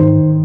you. 0.00 0.39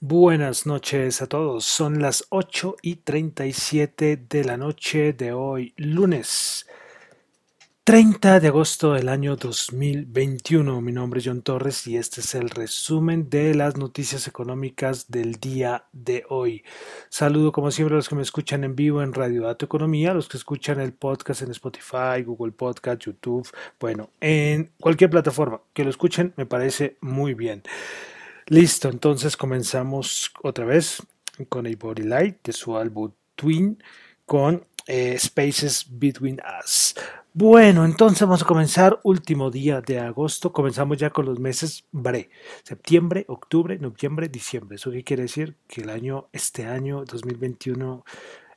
Buenas 0.00 0.64
noches 0.64 1.20
a 1.22 1.26
todos. 1.26 1.64
Son 1.64 2.00
las 2.00 2.24
8 2.28 2.76
y 2.82 2.96
37 2.96 4.16
de 4.28 4.44
la 4.44 4.56
noche 4.56 5.12
de 5.12 5.32
hoy, 5.32 5.74
lunes 5.76 6.68
30 7.82 8.38
de 8.38 8.46
agosto 8.46 8.92
del 8.92 9.08
año 9.08 9.34
2021. 9.34 10.80
Mi 10.82 10.92
nombre 10.92 11.18
es 11.18 11.26
John 11.26 11.42
Torres 11.42 11.84
y 11.88 11.96
este 11.96 12.20
es 12.20 12.36
el 12.36 12.48
resumen 12.50 13.28
de 13.28 13.56
las 13.56 13.76
noticias 13.76 14.28
económicas 14.28 15.10
del 15.10 15.40
día 15.40 15.86
de 15.92 16.24
hoy. 16.28 16.62
Saludo 17.08 17.50
como 17.50 17.72
siempre 17.72 17.94
a 17.94 17.96
los 17.96 18.08
que 18.08 18.14
me 18.14 18.22
escuchan 18.22 18.62
en 18.62 18.76
vivo 18.76 19.02
en 19.02 19.14
Radio 19.14 19.42
Dato 19.42 19.64
Economía, 19.64 20.12
a 20.12 20.14
los 20.14 20.28
que 20.28 20.36
escuchan 20.36 20.78
el 20.78 20.92
podcast 20.92 21.42
en 21.42 21.50
Spotify, 21.50 22.22
Google 22.24 22.52
Podcast, 22.52 23.02
YouTube, 23.02 23.50
bueno, 23.80 24.10
en 24.20 24.70
cualquier 24.78 25.10
plataforma 25.10 25.60
que 25.72 25.82
lo 25.82 25.90
escuchen 25.90 26.34
me 26.36 26.46
parece 26.46 26.98
muy 27.00 27.34
bien. 27.34 27.64
Listo, 28.50 28.88
entonces 28.88 29.36
comenzamos 29.36 30.32
otra 30.42 30.64
vez 30.64 31.02
con 31.50 31.66
a 31.66 31.70
Body 31.78 32.04
Light 32.04 32.38
de 32.42 32.54
su 32.54 32.78
álbum 32.78 33.12
Twin 33.34 33.82
con 34.24 34.64
eh, 34.86 35.18
Spaces 35.18 35.84
Between 35.86 36.40
Us. 36.58 36.94
Bueno, 37.34 37.84
entonces 37.84 38.22
vamos 38.22 38.42
a 38.42 38.46
comenzar 38.46 39.00
último 39.02 39.50
día 39.50 39.82
de 39.82 40.00
agosto. 40.00 40.50
Comenzamos 40.50 40.96
ya 40.96 41.10
con 41.10 41.26
los 41.26 41.38
meses 41.38 41.84
BRE. 41.92 42.30
Septiembre, 42.62 43.26
octubre, 43.28 43.78
noviembre, 43.78 44.30
diciembre. 44.30 44.76
¿Eso 44.76 44.90
qué 44.90 45.04
quiere 45.04 45.24
decir? 45.24 45.58
Que 45.66 45.82
el 45.82 45.90
año, 45.90 46.30
este 46.32 46.64
año 46.64 47.04
2021, 47.04 48.02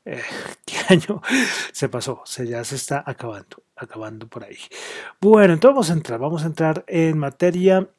eh, 0.05 0.21
¿qué 0.65 0.77
año? 0.87 1.21
Se 1.73 1.89
pasó, 1.89 2.21
se, 2.25 2.47
ya 2.47 2.63
se 2.63 2.77
está 2.77 3.03
acabando, 3.05 3.61
acabando 3.75 4.25
por 4.27 4.45
ahí. 4.45 4.57
Bueno, 5.19 5.53
entonces 5.53 5.73
vamos 5.73 5.89
a 5.89 5.93
entrar, 5.93 6.19
vamos 6.19 6.43
a 6.43 6.47
entrar 6.47 6.85
en 6.87 7.17
materia 7.17 7.89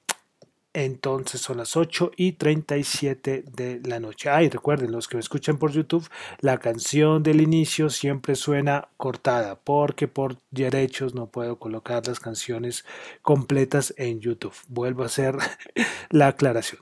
entonces 0.74 1.40
son 1.40 1.58
las 1.58 1.76
8 1.76 2.12
y 2.16 2.32
37 2.32 3.44
de 3.52 3.80
la 3.84 4.00
noche. 4.00 4.30
Ay, 4.30 4.48
recuerden, 4.48 4.92
los 4.92 5.06
que 5.06 5.16
me 5.16 5.20
escuchan 5.20 5.58
por 5.58 5.70
YouTube, 5.70 6.08
la 6.40 6.58
canción 6.58 7.22
del 7.22 7.40
inicio 7.40 7.90
siempre 7.90 8.34
suena 8.34 8.88
cortada 8.96 9.56
porque 9.56 10.08
por 10.08 10.36
derechos 10.50 11.14
no 11.14 11.26
puedo 11.26 11.56
colocar 11.56 12.06
las 12.06 12.20
canciones 12.20 12.84
completas 13.20 13.92
en 13.96 14.20
YouTube. 14.20 14.54
Vuelvo 14.68 15.02
a 15.02 15.06
hacer 15.06 15.36
la 16.10 16.28
aclaración. 16.28 16.80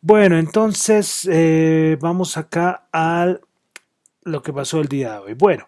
Bueno, 0.00 0.38
entonces 0.38 1.26
eh, 1.30 1.96
vamos 2.00 2.36
acá 2.36 2.88
a 2.92 3.38
lo 4.22 4.42
que 4.42 4.52
pasó 4.52 4.80
el 4.80 4.88
día 4.88 5.12
de 5.12 5.18
hoy. 5.18 5.34
Bueno, 5.34 5.66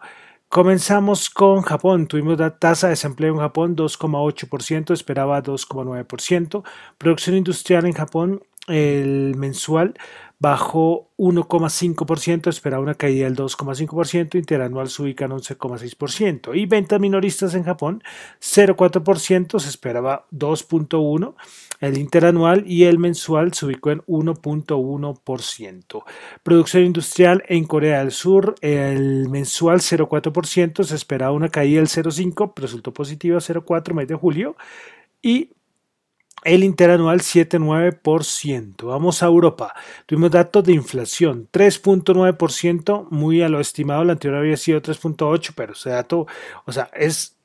Comenzamos 0.49 1.29
con 1.29 1.63
Japón. 1.63 2.07
Tuvimos 2.07 2.39
la 2.39 2.57
tasa 2.59 2.87
de 2.87 2.93
desempleo 2.93 3.35
en 3.35 3.41
Japón 3.41 3.77
2,8%, 3.77 4.93
esperaba 4.93 5.43
2,9%. 5.43 6.63
Producción 6.99 7.37
industrial 7.37 7.85
en 7.85 7.93
Japón, 7.93 8.43
el 8.69 9.35
mensual 9.37 9.95
bajó 10.39 11.11
1,5%, 11.17 12.49
esperaba 12.49 12.83
una 12.83 12.95
caída 12.95 13.25
del 13.25 13.37
2,5%, 13.37 14.35
interanual 14.35 14.91
se 14.91 15.03
ubica 15.03 15.25
en 15.25 15.31
11,6%. 15.31 16.55
Y 16.55 16.67
ventas 16.67 17.01
minoristas 17.01 17.55
en 17.55 17.65
Japón, 17.65 18.03
0,4%, 18.41 19.59
se 19.59 19.69
esperaba 19.69 20.27
2,1%, 20.33 21.35
el 21.81 21.99
interanual 21.99 22.65
y 22.67 22.85
el 22.85 22.99
mensual 22.99 23.55
se 23.55 23.67
ubicó 23.67 23.91
en 23.91 24.03
1,1%. 24.03 26.05
Producción 26.43 26.85
industrial 26.85 27.43
en 27.49 27.65
Corea 27.65 28.01
del 28.01 28.13
Sur, 28.13 28.57
el 28.61 29.31
mensual 29.31 29.81
0,4%, 29.81 30.85
se 30.85 30.95
esperaba 30.95 31.33
una 31.33 31.49
caída 31.49 31.81
del 31.81 31.89
0,5%, 31.89 32.53
resultó 32.57 32.93
positiva 32.93 33.39
0,4% 33.39 33.95
mes 33.95 34.09
de 34.09 34.15
julio. 34.15 34.57
Y 35.23 35.56
el 36.45 36.65
interanual 36.65 37.21
7,9%. 37.21 38.87
Vamos 38.87 39.23
a 39.23 39.27
Europa. 39.27 39.75
Tuvimos 40.07 40.31
datos 40.31 40.65
de 40.65 40.73
inflación 40.73 41.49
3,9%, 41.53 43.09
muy 43.11 43.43
a 43.43 43.49
lo 43.49 43.61
estimado. 43.61 44.05
La 44.05 44.13
anterior 44.13 44.41
había 44.41 44.57
sido 44.57 44.81
3,8%, 44.81 45.53
pero 45.57 45.73
ese 45.73 45.91
dato, 45.91 46.27
o 46.65 46.73
sea, 46.73 46.91
es, 46.95 47.37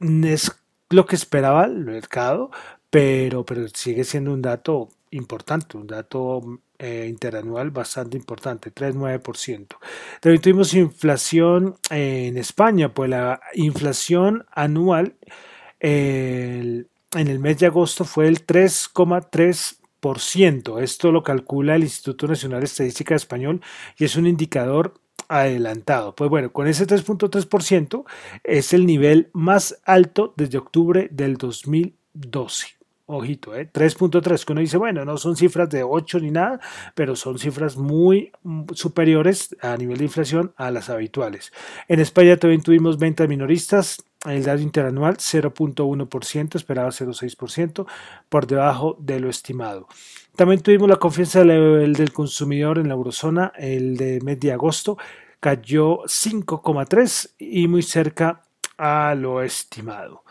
es 0.00 0.52
lo 0.90 1.06
que 1.06 1.16
esperaba 1.16 1.64
el 1.64 1.84
mercado, 1.84 2.50
pero, 2.90 3.44
pero 3.44 3.66
sigue 3.68 4.04
siendo 4.04 4.32
un 4.32 4.42
dato 4.42 4.88
importante, 5.10 5.76
un 5.76 5.86
dato 5.86 6.60
eh, 6.78 7.06
interanual 7.08 7.70
bastante 7.70 8.16
importante, 8.16 8.72
3,9%. 8.72 9.76
También 10.20 10.42
tuvimos 10.42 10.74
inflación 10.74 11.76
en 11.90 12.36
España, 12.36 12.92
pues 12.92 13.10
la 13.10 13.40
inflación 13.54 14.46
anual, 14.50 15.14
el 15.78 16.88
en 17.16 17.28
el 17.28 17.38
mes 17.38 17.58
de 17.58 17.66
agosto 17.66 18.04
fue 18.04 18.28
el 18.28 18.46
3,3%. 18.46 20.80
Esto 20.80 21.12
lo 21.12 21.22
calcula 21.22 21.76
el 21.76 21.82
Instituto 21.82 22.26
Nacional 22.26 22.60
de 22.60 22.66
Estadística 22.66 23.14
Español 23.14 23.60
y 23.98 24.04
es 24.04 24.16
un 24.16 24.26
indicador 24.26 24.94
adelantado. 25.28 26.14
Pues 26.14 26.30
bueno, 26.30 26.50
con 26.52 26.66
ese 26.66 26.86
3.3% 26.86 28.04
es 28.44 28.72
el 28.72 28.86
nivel 28.86 29.28
más 29.32 29.80
alto 29.84 30.32
desde 30.36 30.58
octubre 30.58 31.08
del 31.10 31.36
2012. 31.36 32.79
Ojito, 33.12 33.54
¿eh? 33.56 33.68
3.3, 33.72 34.44
que 34.44 34.52
uno 34.52 34.60
dice, 34.60 34.76
bueno, 34.76 35.04
no 35.04 35.16
son 35.16 35.36
cifras 35.36 35.68
de 35.68 35.82
8 35.82 36.20
ni 36.20 36.30
nada, 36.30 36.60
pero 36.94 37.16
son 37.16 37.38
cifras 37.38 37.76
muy 37.76 38.30
mm, 38.42 38.72
superiores 38.72 39.56
a 39.60 39.76
nivel 39.76 39.98
de 39.98 40.04
inflación 40.04 40.52
a 40.56 40.70
las 40.70 40.90
habituales. 40.90 41.52
En 41.88 42.00
España 42.00 42.36
también 42.36 42.62
tuvimos 42.62 42.98
ventas 42.98 43.28
minoristas 43.28 44.04
el 44.26 44.44
dato 44.44 44.60
interanual 44.60 45.16
0.1%, 45.16 46.56
esperaba 46.56 46.90
0.6%, 46.90 47.86
por 48.28 48.46
debajo 48.46 48.96
de 49.00 49.18
lo 49.18 49.30
estimado. 49.30 49.88
También 50.36 50.60
tuvimos 50.60 50.88
la 50.88 50.96
confianza 50.96 51.42
del, 51.42 51.94
del 51.94 52.12
consumidor 52.12 52.78
en 52.78 52.88
la 52.88 52.94
eurozona, 52.94 53.52
el 53.56 53.96
de 53.96 54.20
mes 54.20 54.38
de 54.38 54.52
agosto 54.52 54.98
cayó 55.40 56.02
5,3 56.04 57.30
y 57.38 57.66
muy 57.66 57.82
cerca 57.82 58.42
a 58.76 59.14
lo 59.14 59.42
estimado. 59.42 60.22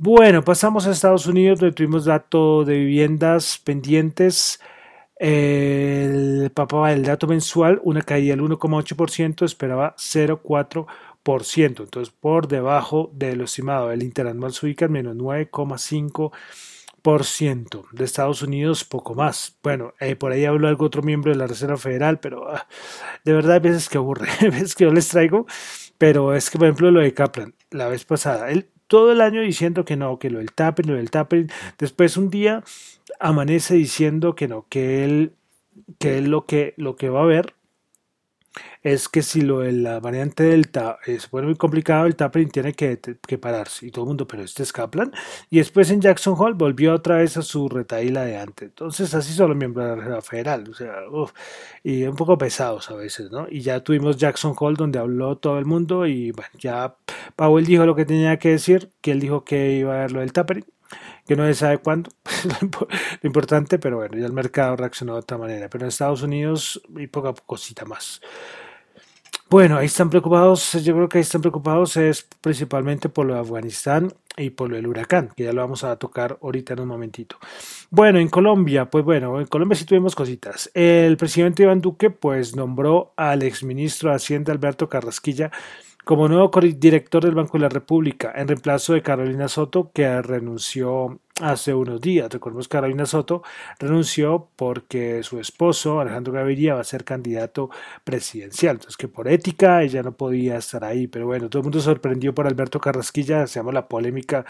Bueno, 0.00 0.44
pasamos 0.44 0.86
a 0.86 0.92
Estados 0.92 1.26
Unidos, 1.26 1.58
donde 1.58 1.74
tuvimos 1.74 2.04
dato 2.04 2.64
de 2.64 2.78
viviendas 2.78 3.58
pendientes. 3.58 4.60
El 5.16 6.52
papá 6.54 6.92
el 6.92 7.02
dato 7.02 7.26
mensual, 7.26 7.80
una 7.82 8.02
caída 8.02 8.36
del 8.36 8.44
1,8%, 8.44 9.44
esperaba 9.44 9.96
0,4%, 9.96 11.82
entonces 11.82 12.14
por 12.14 12.46
debajo 12.46 13.10
de 13.12 13.34
lo 13.34 13.42
estimado. 13.44 13.90
El 13.90 14.04
interanual 14.04 14.52
se 14.52 14.66
ubica 14.66 14.84
en 14.84 14.92
menos 14.92 15.16
9,5% 15.16 17.84
de 17.90 18.04
Estados 18.04 18.42
Unidos, 18.42 18.84
poco 18.84 19.16
más. 19.16 19.58
Bueno, 19.64 19.94
eh, 19.98 20.14
por 20.14 20.30
ahí 20.30 20.44
habló 20.44 20.68
algún 20.68 20.86
otro 20.86 21.02
miembro 21.02 21.32
de 21.32 21.38
la 21.38 21.48
Reserva 21.48 21.76
Federal, 21.76 22.20
pero 22.20 22.48
ah, 22.48 22.68
de 23.24 23.32
verdad 23.32 23.54
hay 23.54 23.60
veces 23.60 23.88
que 23.88 23.98
aburre, 23.98 24.28
veces 24.42 24.76
que 24.76 24.84
yo 24.84 24.92
les 24.92 25.08
traigo, 25.08 25.46
pero 25.98 26.36
es 26.36 26.50
que 26.50 26.58
por 26.58 26.68
ejemplo 26.68 26.92
lo 26.92 27.00
de 27.00 27.12
Kaplan, 27.14 27.54
la 27.70 27.88
vez 27.88 28.04
pasada, 28.04 28.52
él 28.52 28.70
todo 28.88 29.12
el 29.12 29.20
año 29.20 29.40
diciendo 29.40 29.84
que 29.84 29.96
no, 29.96 30.18
que 30.18 30.30
lo 30.30 30.38
del 30.38 30.52
tapering, 30.52 30.90
lo 30.90 30.96
del 30.96 31.10
tapering, 31.10 31.48
después 31.78 32.16
un 32.16 32.30
día 32.30 32.64
amanece 33.20 33.74
diciendo 33.74 34.34
que 34.34 34.48
no, 34.48 34.66
que 34.68 35.04
él, 35.04 35.32
que 35.98 36.18
él 36.18 36.30
lo 36.30 36.44
que, 36.46 36.74
lo 36.76 36.96
que 36.96 37.08
va 37.08 37.22
a 37.22 37.26
ver 37.26 37.54
es 38.82 39.08
que 39.08 39.22
si 39.22 39.40
lo 39.40 39.60
de 39.60 39.72
la 39.72 40.00
variante 40.00 40.44
Delta 40.44 40.98
se 41.04 41.28
pone 41.28 41.46
muy 41.46 41.56
complicado, 41.56 42.06
el 42.06 42.16
tapering 42.16 42.50
tiene 42.50 42.72
que, 42.72 42.98
que, 42.98 43.38
pararse. 43.38 43.86
Y 43.86 43.90
todo 43.90 44.04
el 44.04 44.08
mundo, 44.08 44.26
pero 44.26 44.42
este 44.42 44.62
es 44.62 44.72
Kaplan. 44.72 45.12
Y 45.50 45.58
después 45.58 45.90
en 45.90 46.00
Jackson 46.00 46.34
Hole 46.38 46.54
volvió 46.54 46.94
otra 46.94 47.16
vez 47.16 47.36
a 47.36 47.42
su 47.42 47.68
retaíla 47.68 48.24
de 48.24 48.38
antes. 48.38 48.68
Entonces, 48.68 49.14
así 49.14 49.32
son 49.32 49.48
los 49.48 49.56
miembros 49.56 49.84
de 49.84 49.90
la 49.90 49.96
Reserva 49.96 50.22
Federal. 50.22 50.68
O 50.70 50.74
sea, 50.74 50.94
y 51.82 52.04
un 52.04 52.16
poco 52.16 52.38
pesados 52.38 52.90
a 52.90 52.94
veces, 52.94 53.30
¿no? 53.30 53.46
Y 53.50 53.60
ya 53.60 53.80
tuvimos 53.80 54.16
Jackson 54.16 54.54
Hole 54.58 54.76
donde 54.78 54.98
habló 54.98 55.36
todo 55.36 55.58
el 55.58 55.64
mundo. 55.64 56.06
Y 56.06 56.32
bueno, 56.32 56.50
ya 56.58 56.94
Powell 57.36 57.66
dijo 57.66 57.86
lo 57.86 57.94
que 57.94 58.04
tenía 58.04 58.38
que 58.38 58.50
decir, 58.50 58.90
que 59.00 59.12
él 59.12 59.20
dijo 59.20 59.44
que 59.44 59.72
iba 59.74 59.94
a 59.94 59.98
ver 60.00 60.12
lo 60.12 60.20
del 60.20 60.32
tapering 60.32 60.64
que 61.26 61.36
no 61.36 61.44
se 61.46 61.54
sabe 61.54 61.78
cuándo, 61.78 62.10
lo 63.22 63.26
importante, 63.26 63.78
pero 63.78 63.98
bueno, 63.98 64.16
ya 64.16 64.26
el 64.26 64.32
mercado 64.32 64.76
reaccionó 64.76 65.14
de 65.14 65.20
otra 65.20 65.38
manera. 65.38 65.68
Pero 65.68 65.84
en 65.84 65.88
Estados 65.88 66.22
Unidos, 66.22 66.80
y 66.96 67.06
poca 67.06 67.32
cosita 67.46 67.84
más. 67.84 68.20
Bueno, 69.50 69.78
ahí 69.78 69.86
están 69.86 70.10
preocupados, 70.10 70.74
yo 70.84 70.94
creo 70.94 71.08
que 71.08 71.16
ahí 71.16 71.22
están 71.22 71.40
preocupados 71.40 71.96
es 71.96 72.22
principalmente 72.42 73.08
por 73.08 73.24
lo 73.24 73.32
de 73.32 73.40
Afganistán 73.40 74.12
y 74.36 74.50
por 74.50 74.68
lo 74.68 74.76
del 74.76 74.86
huracán, 74.86 75.30
que 75.34 75.44
ya 75.44 75.54
lo 75.54 75.62
vamos 75.62 75.84
a 75.84 75.96
tocar 75.96 76.38
ahorita 76.42 76.74
en 76.74 76.80
un 76.80 76.88
momentito. 76.88 77.36
Bueno, 77.88 78.18
en 78.18 78.28
Colombia, 78.28 78.90
pues 78.90 79.06
bueno, 79.06 79.40
en 79.40 79.46
Colombia 79.46 79.74
sí 79.74 79.86
tuvimos 79.86 80.14
cositas. 80.14 80.70
El 80.74 81.16
presidente 81.16 81.62
Iván 81.62 81.80
Duque 81.80 82.10
pues 82.10 82.56
nombró 82.56 83.14
al 83.16 83.42
exministro 83.42 84.10
de 84.10 84.16
Hacienda 84.16 84.52
Alberto 84.52 84.86
Carrasquilla 84.86 85.50
como 86.04 86.26
nuevo 86.28 86.50
director 86.60 87.24
del 87.24 87.34
Banco 87.34 87.58
de 87.58 87.62
la 87.62 87.68
República, 87.68 88.32
en 88.34 88.48
reemplazo 88.48 88.94
de 88.94 89.02
Carolina 89.02 89.46
Soto, 89.48 89.90
que 89.92 90.22
renunció 90.22 91.20
hace 91.40 91.74
unos 91.74 92.00
días. 92.00 92.30
Recordemos 92.30 92.66
que 92.66 92.72
Carolina 92.72 93.06
Soto 93.06 93.42
renunció 93.78 94.48
porque 94.56 95.22
su 95.22 95.38
esposo, 95.38 96.00
Alejandro 96.00 96.32
Gaviria, 96.32 96.74
va 96.74 96.80
a 96.80 96.84
ser 96.84 97.04
candidato 97.04 97.70
presidencial. 98.04 98.76
Entonces, 98.76 98.96
que 98.96 99.08
por 99.08 99.28
ética 99.28 99.82
ella 99.82 100.02
no 100.02 100.12
podía 100.12 100.56
estar 100.56 100.84
ahí. 100.84 101.06
Pero 101.06 101.26
bueno, 101.26 101.48
todo 101.48 101.60
el 101.60 101.64
mundo 101.64 101.80
sorprendió 101.80 102.34
por 102.34 102.46
Alberto 102.46 102.80
Carrasquilla, 102.80 103.44
llama 103.44 103.72
la 103.72 103.86
polémica 103.88 104.44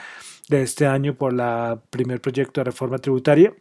de 0.48 0.62
este 0.62 0.86
año 0.86 1.14
por 1.14 1.32
el 1.32 1.78
primer 1.90 2.20
proyecto 2.20 2.60
de 2.60 2.64
reforma 2.64 2.98
tributaria 2.98 3.52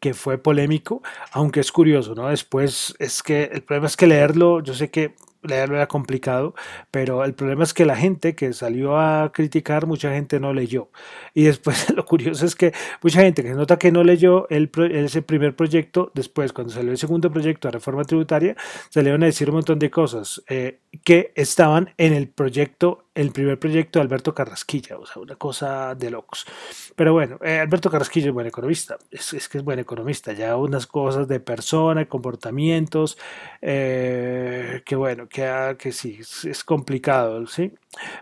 que 0.00 0.14
fue 0.14 0.38
polémico, 0.38 1.02
aunque 1.32 1.60
es 1.60 1.72
curioso, 1.72 2.14
¿no? 2.14 2.28
Después 2.28 2.94
es 2.98 3.22
que 3.22 3.44
el 3.44 3.62
problema 3.62 3.88
es 3.88 3.96
que 3.96 4.06
leerlo, 4.06 4.62
yo 4.62 4.74
sé 4.74 4.90
que 4.90 5.16
leerlo 5.42 5.76
era 5.76 5.86
complicado, 5.86 6.54
pero 6.90 7.24
el 7.24 7.34
problema 7.34 7.64
es 7.64 7.74
que 7.74 7.84
la 7.84 7.96
gente 7.96 8.34
que 8.34 8.52
salió 8.52 8.98
a 8.98 9.32
criticar, 9.32 9.86
mucha 9.86 10.12
gente 10.12 10.40
no 10.40 10.52
leyó. 10.52 10.90
Y 11.34 11.44
después 11.44 11.90
lo 11.94 12.04
curioso 12.04 12.44
es 12.46 12.54
que 12.54 12.72
mucha 13.02 13.20
gente 13.20 13.42
que 13.42 13.50
nota 13.50 13.78
que 13.78 13.92
no 13.92 14.04
leyó 14.04 14.48
el, 14.50 14.70
ese 14.92 15.22
primer 15.22 15.54
proyecto, 15.54 16.10
después 16.14 16.52
cuando 16.52 16.72
salió 16.72 16.90
el 16.90 16.98
segundo 16.98 17.30
proyecto 17.30 17.68
de 17.68 17.72
reforma 17.72 18.04
tributaria, 18.04 18.56
salieron 18.90 19.22
a 19.22 19.26
decir 19.26 19.48
un 19.48 19.56
montón 19.56 19.78
de 19.78 19.90
cosas 19.90 20.42
eh, 20.48 20.80
que 21.04 21.32
estaban 21.34 21.90
en 21.96 22.12
el 22.12 22.28
proyecto, 22.28 23.07
el 23.18 23.32
primer 23.32 23.58
proyecto 23.58 23.98
de 23.98 24.04
Alberto 24.04 24.32
Carrasquilla, 24.32 24.96
o 24.96 25.04
sea, 25.04 25.20
una 25.20 25.34
cosa 25.34 25.96
de 25.96 26.08
locos. 26.08 26.46
Pero 26.94 27.12
bueno, 27.12 27.38
eh, 27.42 27.58
Alberto 27.58 27.90
Carrasquilla 27.90 28.28
es 28.28 28.32
buen 28.32 28.46
economista, 28.46 28.96
es, 29.10 29.48
que 29.48 29.58
es 29.58 29.64
buen 29.64 29.80
economista, 29.80 30.32
ya 30.32 30.56
unas 30.56 30.86
cosas 30.86 31.26
de 31.26 31.40
persona, 31.40 32.06
comportamientos, 32.06 33.18
eh, 33.60 34.82
que 34.86 34.94
bueno, 34.94 35.28
que, 35.28 35.76
que 35.80 35.90
sí, 35.90 36.20
es, 36.20 36.62
complicado, 36.62 37.44
¿sí? 37.48 37.72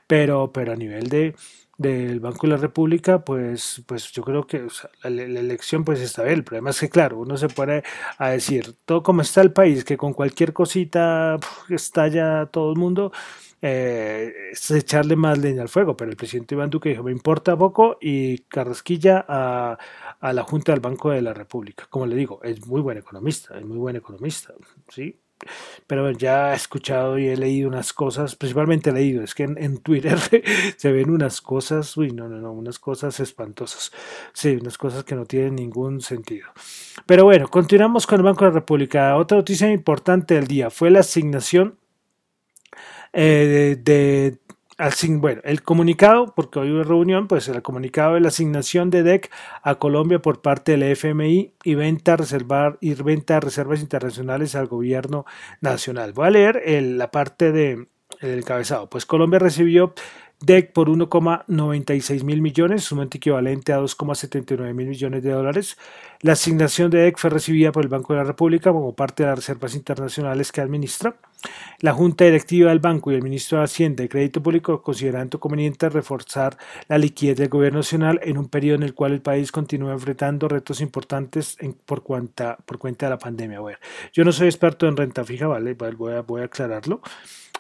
Pero, 0.07 0.51
pero 0.51 0.73
a 0.73 0.77
nivel 0.77 1.11
de 1.11 1.35
del 1.79 2.21
Banco 2.21 2.47
de 2.47 2.55
la 2.55 2.57
República, 2.57 3.23
pues, 3.23 3.83
pues 3.87 4.11
yo 4.13 4.23
creo 4.23 4.47
que 4.47 4.67
la, 5.03 5.23
elección 5.23 5.85
pues 5.85 6.01
está 6.01 6.23
bien. 6.23 6.37
El 6.37 6.45
problema 6.45 6.71
es 6.71 6.81
que, 6.81 6.89
claro, 6.89 7.19
uno 7.19 7.37
se 7.37 7.49
pone 7.49 7.83
a 8.17 8.31
decir, 8.31 8.75
todo 8.87 9.03
como 9.03 9.21
está 9.21 9.43
el 9.43 9.53
país, 9.53 9.85
que 9.85 9.99
con 9.99 10.15
cualquier 10.15 10.55
cosita 10.55 11.37
estalla 11.69 12.47
todo 12.47 12.73
el 12.73 12.79
mundo, 12.79 13.13
eh, 13.63 14.33
es 14.53 14.71
echarle 14.71 15.17
más 15.17 15.39
leña 15.39 15.63
al 15.63 15.69
fuego. 15.69 15.97
Pero 15.97 16.11
el 16.11 16.17
presidente 16.17 16.55
Iván 16.55 16.71
Duque 16.71 16.91
dijo, 16.91 17.03
me 17.03 17.13
importa 17.13 17.57
poco 17.57 17.99
y 18.01 18.39
Carrasquilla 18.49 19.25
a, 19.29 19.79
a 20.21 20.33
la 20.33 20.43
Junta 20.43 20.73
del 20.73 20.81
Banco 20.81 21.11
de 21.11 21.23
la 21.23 21.35
República. 21.35 21.87
Como 21.91 22.07
le 22.07 22.17
digo, 22.17 22.41
es 22.43 22.67
muy 22.67 22.81
buen 22.81 22.99
economista, 22.99 23.59
es 23.59 23.65
muy 23.65 23.79
buen 23.79 23.97
economista, 23.97 24.55
¿sí? 24.89 25.21
pero 25.87 26.11
ya 26.11 26.53
he 26.53 26.57
escuchado 26.57 27.19
y 27.19 27.29
he 27.29 27.37
leído 27.37 27.69
unas 27.69 27.93
cosas, 27.93 28.37
principalmente 28.37 28.91
he 28.91 28.93
leído, 28.93 29.23
es 29.23 29.35
que 29.35 29.45
en, 29.45 29.79
Twitter 29.79 30.19
se 30.77 30.93
ven 30.93 31.11
unas 31.11 31.41
cosas, 31.41 31.97
uy, 31.97 32.11
no, 32.11 32.29
no, 32.29 32.39
no, 32.39 32.53
unas 32.53 32.79
cosas 32.79 33.21
espantosas, 33.21 33.93
sí, 34.33 34.57
unas 34.61 34.79
cosas 34.79 35.05
que 35.05 35.15
no 35.15 35.27
tienen 35.27 35.57
ningún 35.57 36.01
sentido. 36.01 36.49
Pero 37.07 37.25
bueno, 37.25 37.49
continuamos 37.49 38.07
con 38.07 38.21
el 38.21 38.25
Banco 38.25 38.45
de 38.45 38.51
la 38.51 38.55
República. 38.55 39.17
Otra 39.17 39.39
noticia 39.39 39.71
importante 39.71 40.35
del 40.35 40.47
día 40.47 40.71
fue 40.71 40.91
la 40.91 41.01
asignación 41.01 41.79
eh, 43.19 43.77
de 43.83 44.39
bueno, 45.09 45.41
el 45.45 45.63
comunicado, 45.63 46.35
porque 46.35 46.59
hoy 46.59 46.71
hubo 46.71 46.83
reunión, 46.83 47.29
pues 47.29 47.49
el 47.49 47.63
comunicado 47.63 48.15
de 48.15 48.21
la 48.21 48.29
asignación 48.29 48.91
de 48.91 49.03
DEC 49.03 49.31
a 49.63 49.77
Colombia 49.77 50.21
por 50.21 50.43
parte 50.43 50.73
del 50.73 50.83
FMI 50.83 51.55
y 51.65 51.75
venta, 51.75 52.17
reservar, 52.17 52.77
y 52.83 52.93
venta 52.95 53.35
de 53.35 53.41
reservas 53.41 53.81
internacionales 53.81 54.55
al 54.55 54.67
gobierno 54.67 55.25
nacional. 55.63 56.13
Voy 56.13 56.27
a 56.27 56.31
leer 56.31 56.83
la 56.83 57.11
parte 57.11 57.53
de, 57.53 57.89
cabezado. 58.45 58.91
Pues 58.91 59.07
Colombia 59.07 59.39
recibió 59.39 59.95
DEC 60.41 60.73
por 60.73 60.91
1,96 60.91 62.23
mil 62.23 62.43
millones, 62.43 62.85
sumamente 62.85 63.17
equivalente 63.17 63.73
a 63.73 63.81
2,79 63.81 64.75
mil 64.75 64.89
millones 64.89 65.23
de 65.23 65.31
dólares. 65.31 65.79
La 66.21 66.33
asignación 66.33 66.91
de 66.91 66.99
DEC 66.99 67.19
fue 67.19 67.31
recibida 67.31 67.73
por 67.73 67.85
el 67.85 67.89
Banco 67.89 68.13
de 68.13 68.19
la 68.19 68.25
República 68.25 68.71
como 68.71 68.95
parte 68.95 69.23
de 69.23 69.31
las 69.31 69.39
reservas 69.39 69.75
internacionales 69.75 70.53
que 70.53 70.61
administra. 70.61 71.17
La 71.81 71.93
Junta 71.93 72.25
Directiva 72.25 72.71
del 72.71 72.81
Banco 72.81 73.13
y 73.13 73.15
el 73.15 73.23
Ministro 73.23 73.59
de 73.59 73.65
Hacienda 73.65 74.05
y 74.05 74.09
Crédito 74.09 74.43
Público 74.43 74.83
consideran 74.83 75.29
conveniente 75.29 75.89
reforzar 75.89 76.57
la 76.89 76.99
liquidez 76.99 77.37
del 77.37 77.49
Gobierno 77.49 77.79
Nacional 77.79 78.21
en 78.23 78.39
un 78.39 78.49
periodo 78.49 78.77
en 78.77 78.83
el 78.83 78.95
cual 78.95 79.13
el 79.13 79.23
país 79.23 79.53
continúa 79.53 79.93
enfrentando 79.93 80.49
retos 80.49 80.81
importantes 80.81 81.57
por, 81.85 82.03
cuenta, 82.03 82.59
de 82.67 83.09
la 83.09 83.19
pandemia. 83.19 83.61
yo 84.13 84.25
no 84.25 84.33
soy 84.33 84.49
experto 84.49 84.87
en 84.87 84.97
renta 84.97 85.25
fija, 85.25 85.47
¿vale? 85.47 85.75
Voy 85.75 86.13
a, 86.13 86.21
voy 86.23 86.43
a 86.43 86.45
aclararlo. 86.45 87.01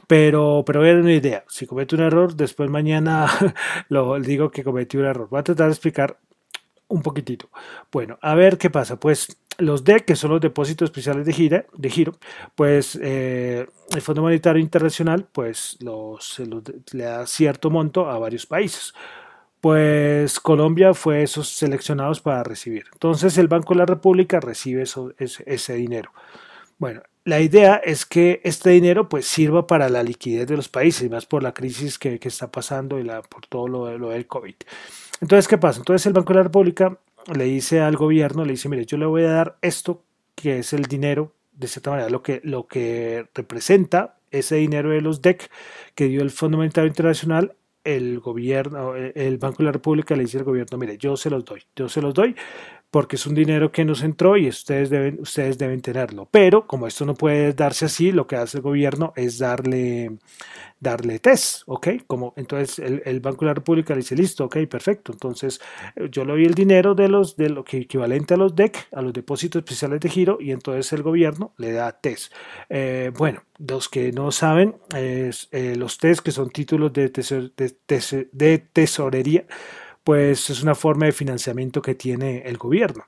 Pero, 0.06 0.62
pero 0.64 0.80
voy 0.80 0.88
a 0.90 0.92
dar 0.92 1.02
una 1.02 1.12
idea. 1.12 1.44
Si 1.48 1.66
comete 1.66 1.96
un 1.96 2.02
error, 2.02 2.34
después 2.34 2.70
mañana 2.70 3.26
lo 3.88 4.18
digo 4.20 4.50
que 4.50 4.64
cometí 4.64 4.96
un 4.96 5.06
error. 5.06 5.28
Voy 5.30 5.40
a 5.40 5.44
tratar 5.44 5.66
de 5.66 5.72
explicar 5.72 6.18
un 6.88 7.02
poquitito. 7.02 7.48
Bueno, 7.90 8.18
a 8.22 8.34
ver 8.34 8.58
qué 8.58 8.70
pasa. 8.70 8.98
Pues 8.98 9.36
los 9.58 9.84
DEC, 9.84 10.04
que 10.04 10.16
son 10.16 10.30
los 10.30 10.40
depósitos 10.40 10.86
especiales 10.86 11.26
de, 11.26 11.32
gira, 11.32 11.66
de 11.72 11.90
giro, 11.90 12.18
pues 12.54 12.98
eh, 13.02 13.66
el 13.94 14.00
Fondo 14.02 14.22
Monetario 14.22 14.60
Internacional 14.60 15.26
pues 15.32 15.76
los, 15.80 16.40
le 16.92 17.04
da 17.04 17.26
cierto 17.26 17.70
monto 17.70 18.08
a 18.08 18.18
varios 18.18 18.46
países. 18.46 18.92
Pues 19.60 20.38
Colombia 20.38 20.94
fue 20.94 21.22
esos 21.22 21.48
seleccionados 21.48 22.20
para 22.20 22.44
recibir. 22.44 22.84
Entonces 22.92 23.36
el 23.38 23.48
Banco 23.48 23.74
de 23.74 23.78
la 23.78 23.86
República 23.86 24.38
recibe 24.38 24.82
eso, 24.82 25.12
ese, 25.18 25.74
dinero. 25.74 26.12
Bueno, 26.78 27.02
la 27.24 27.40
idea 27.40 27.76
es 27.76 28.04
que 28.06 28.40
este 28.44 28.70
dinero 28.70 29.08
pues 29.08 29.26
sirva 29.26 29.66
para 29.66 29.88
la 29.88 30.02
liquidez 30.02 30.46
de 30.46 30.56
los 30.56 30.68
países, 30.68 31.10
más 31.10 31.26
por 31.26 31.42
la 31.42 31.54
crisis 31.54 31.98
que, 31.98 32.20
está 32.22 32.50
pasando 32.50 32.98
y 32.98 33.02
la, 33.02 33.22
por 33.22 33.46
todo 33.46 33.66
lo, 33.66 34.08
del 34.08 34.26
COVID. 34.26 34.54
Entonces, 35.20 35.48
¿qué 35.48 35.58
pasa? 35.58 35.80
Entonces 35.80 36.06
el 36.06 36.12
Banco 36.12 36.32
de 36.32 36.38
la 36.38 36.42
República 36.44 36.98
le 37.34 37.44
dice 37.44 37.80
al 37.80 37.96
gobierno, 37.96 38.44
le 38.44 38.52
dice, 38.52 38.68
mire, 38.68 38.84
yo 38.84 38.98
le 38.98 39.06
voy 39.06 39.24
a 39.24 39.30
dar 39.30 39.56
esto, 39.62 40.04
que 40.34 40.58
es 40.58 40.72
el 40.72 40.82
dinero, 40.82 41.32
de 41.52 41.66
cierta 41.66 41.90
manera, 41.90 42.10
lo 42.10 42.22
que, 42.22 42.40
lo 42.44 42.66
que 42.66 43.26
representa 43.34 44.18
ese 44.30 44.56
dinero 44.56 44.90
de 44.90 45.00
los 45.00 45.22
DEC 45.22 45.50
que 45.94 46.06
dio 46.08 46.20
el 46.20 46.30
Fondo 46.30 46.58
Monetario 46.58 46.88
Internacional, 46.88 47.56
el 47.82 48.20
gobierno, 48.20 48.94
el 48.94 49.38
Banco 49.38 49.58
de 49.58 49.64
la 49.64 49.72
República 49.72 50.14
le 50.16 50.24
dice 50.24 50.38
al 50.38 50.44
gobierno, 50.44 50.76
mire, 50.76 50.98
yo 50.98 51.16
se 51.16 51.30
los 51.30 51.44
doy, 51.44 51.62
yo 51.74 51.88
se 51.88 52.02
los 52.02 52.12
doy, 52.12 52.34
porque 52.90 53.16
es 53.16 53.26
un 53.26 53.34
dinero 53.34 53.72
que 53.72 53.84
nos 53.84 54.02
entró 54.02 54.36
y 54.36 54.48
ustedes 54.48 54.90
deben, 54.90 55.18
ustedes 55.20 55.58
deben 55.58 55.80
tenerlo. 55.80 56.28
Pero 56.30 56.66
como 56.66 56.86
esto 56.86 57.04
no 57.04 57.14
puede 57.14 57.52
darse 57.52 57.86
así, 57.86 58.12
lo 58.12 58.26
que 58.26 58.36
hace 58.36 58.58
el 58.58 58.62
gobierno 58.62 59.12
es 59.16 59.38
darle, 59.38 60.18
darle 60.80 61.18
test, 61.18 61.62
¿ok? 61.66 61.88
Como, 62.06 62.32
entonces 62.36 62.78
el, 62.78 63.20
Banco 63.20 63.44
de 63.44 63.46
la 63.46 63.54
República 63.54 63.94
le 63.94 64.00
dice, 64.00 64.14
listo, 64.14 64.44
ok, 64.44 64.58
perfecto. 64.68 65.12
Entonces 65.12 65.60
yo 66.10 66.24
le 66.24 66.32
doy 66.32 66.44
el 66.44 66.54
dinero 66.54 66.94
de, 66.94 67.08
los, 67.08 67.36
de 67.36 67.48
lo 67.48 67.64
que 67.64 67.78
equivalente 67.78 68.34
a 68.34 68.36
los 68.36 68.54
DEC, 68.54 68.88
a 68.92 69.02
los 69.02 69.12
depósitos 69.12 69.60
especiales 69.60 70.00
de 70.00 70.08
giro, 70.08 70.38
y 70.40 70.52
entonces 70.52 70.92
el 70.92 71.02
gobierno 71.02 71.52
le 71.56 71.72
da 71.72 71.92
test. 71.92 72.32
Eh, 72.68 73.10
bueno, 73.16 73.42
los 73.58 73.88
que 73.88 74.12
no 74.12 74.30
saben, 74.30 74.76
es, 74.94 75.48
eh, 75.50 75.74
los 75.76 75.98
test 75.98 76.20
que 76.20 76.30
son 76.30 76.50
títulos 76.50 76.92
de, 76.92 77.10
de 78.32 78.58
tesorería, 78.58 79.46
pues 80.06 80.50
es 80.50 80.62
una 80.62 80.76
forma 80.76 81.06
de 81.06 81.12
financiamiento 81.12 81.82
que 81.82 81.96
tiene 81.96 82.42
el 82.46 82.58
gobierno. 82.58 83.06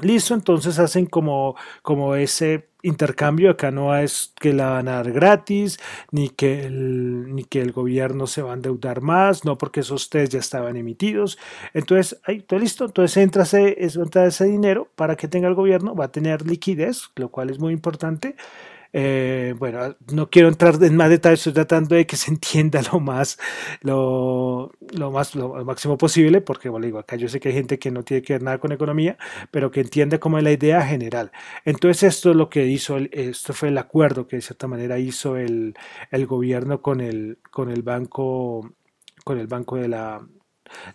Listo, 0.00 0.34
entonces 0.34 0.78
hacen 0.78 1.06
como, 1.06 1.56
como 1.80 2.14
ese 2.14 2.68
intercambio. 2.82 3.50
Acá 3.50 3.70
no 3.70 3.96
es 3.96 4.34
que 4.38 4.52
la 4.52 4.68
van 4.68 4.88
a 4.88 4.96
dar 4.96 5.12
gratis, 5.12 5.78
ni 6.10 6.28
que, 6.28 6.66
el, 6.66 7.34
ni 7.34 7.44
que 7.44 7.62
el 7.62 7.72
gobierno 7.72 8.26
se 8.26 8.42
va 8.42 8.50
a 8.50 8.54
endeudar 8.54 9.00
más, 9.00 9.46
no 9.46 9.56
porque 9.56 9.80
esos 9.80 10.10
test 10.10 10.34
ya 10.34 10.40
estaban 10.40 10.76
emitidos. 10.76 11.38
Entonces, 11.72 12.20
ahí, 12.24 12.40
todo 12.40 12.60
listo. 12.60 12.84
Entonces 12.84 13.16
entra 13.16 13.44
ese, 13.44 13.76
entra 13.80 14.26
ese 14.26 14.44
dinero 14.44 14.88
para 14.96 15.16
que 15.16 15.26
tenga 15.26 15.48
el 15.48 15.54
gobierno, 15.54 15.94
va 15.94 16.06
a 16.06 16.12
tener 16.12 16.46
liquidez, 16.46 17.04
lo 17.16 17.30
cual 17.30 17.48
es 17.48 17.58
muy 17.58 17.72
importante. 17.72 18.36
Eh, 18.92 19.54
bueno, 19.58 19.96
no 20.12 20.30
quiero 20.30 20.48
entrar 20.48 20.82
en 20.82 20.96
más 20.96 21.10
detalles, 21.10 21.40
estoy 21.40 21.52
tratando 21.52 21.94
de 21.94 22.06
que 22.06 22.16
se 22.16 22.30
entienda 22.32 22.80
lo 22.92 23.00
más, 23.00 23.38
lo, 23.82 24.72
lo 24.92 25.10
más, 25.10 25.34
lo, 25.34 25.64
máximo 25.64 25.96
posible, 25.96 26.40
porque 26.40 26.68
bueno, 26.68 26.86
digo, 26.86 26.98
acá 26.98 27.16
yo 27.16 27.28
sé 27.28 27.38
que 27.40 27.50
hay 27.50 27.54
gente 27.54 27.78
que 27.78 27.90
no 27.90 28.02
tiene 28.02 28.22
que 28.22 28.34
ver 28.34 28.42
nada 28.42 28.58
con 28.58 28.72
economía, 28.72 29.16
pero 29.50 29.70
que 29.70 29.80
entiende 29.80 30.18
como 30.18 30.38
es 30.38 30.44
la 30.44 30.52
idea 30.52 30.82
general. 30.82 31.30
Entonces 31.64 32.02
esto 32.14 32.30
es 32.30 32.36
lo 32.36 32.48
que 32.50 32.66
hizo, 32.66 32.96
esto 33.12 33.52
fue 33.52 33.68
el 33.68 33.78
acuerdo 33.78 34.26
que 34.26 34.36
de 34.36 34.42
cierta 34.42 34.66
manera 34.66 34.98
hizo 34.98 35.36
el, 35.36 35.74
el 36.10 36.26
gobierno 36.26 36.82
con 36.82 37.00
el, 37.00 37.38
con 37.50 37.70
el 37.70 37.82
banco, 37.82 38.72
con 39.24 39.38
el 39.38 39.46
banco 39.46 39.76
de 39.76 39.88
la, 39.88 40.20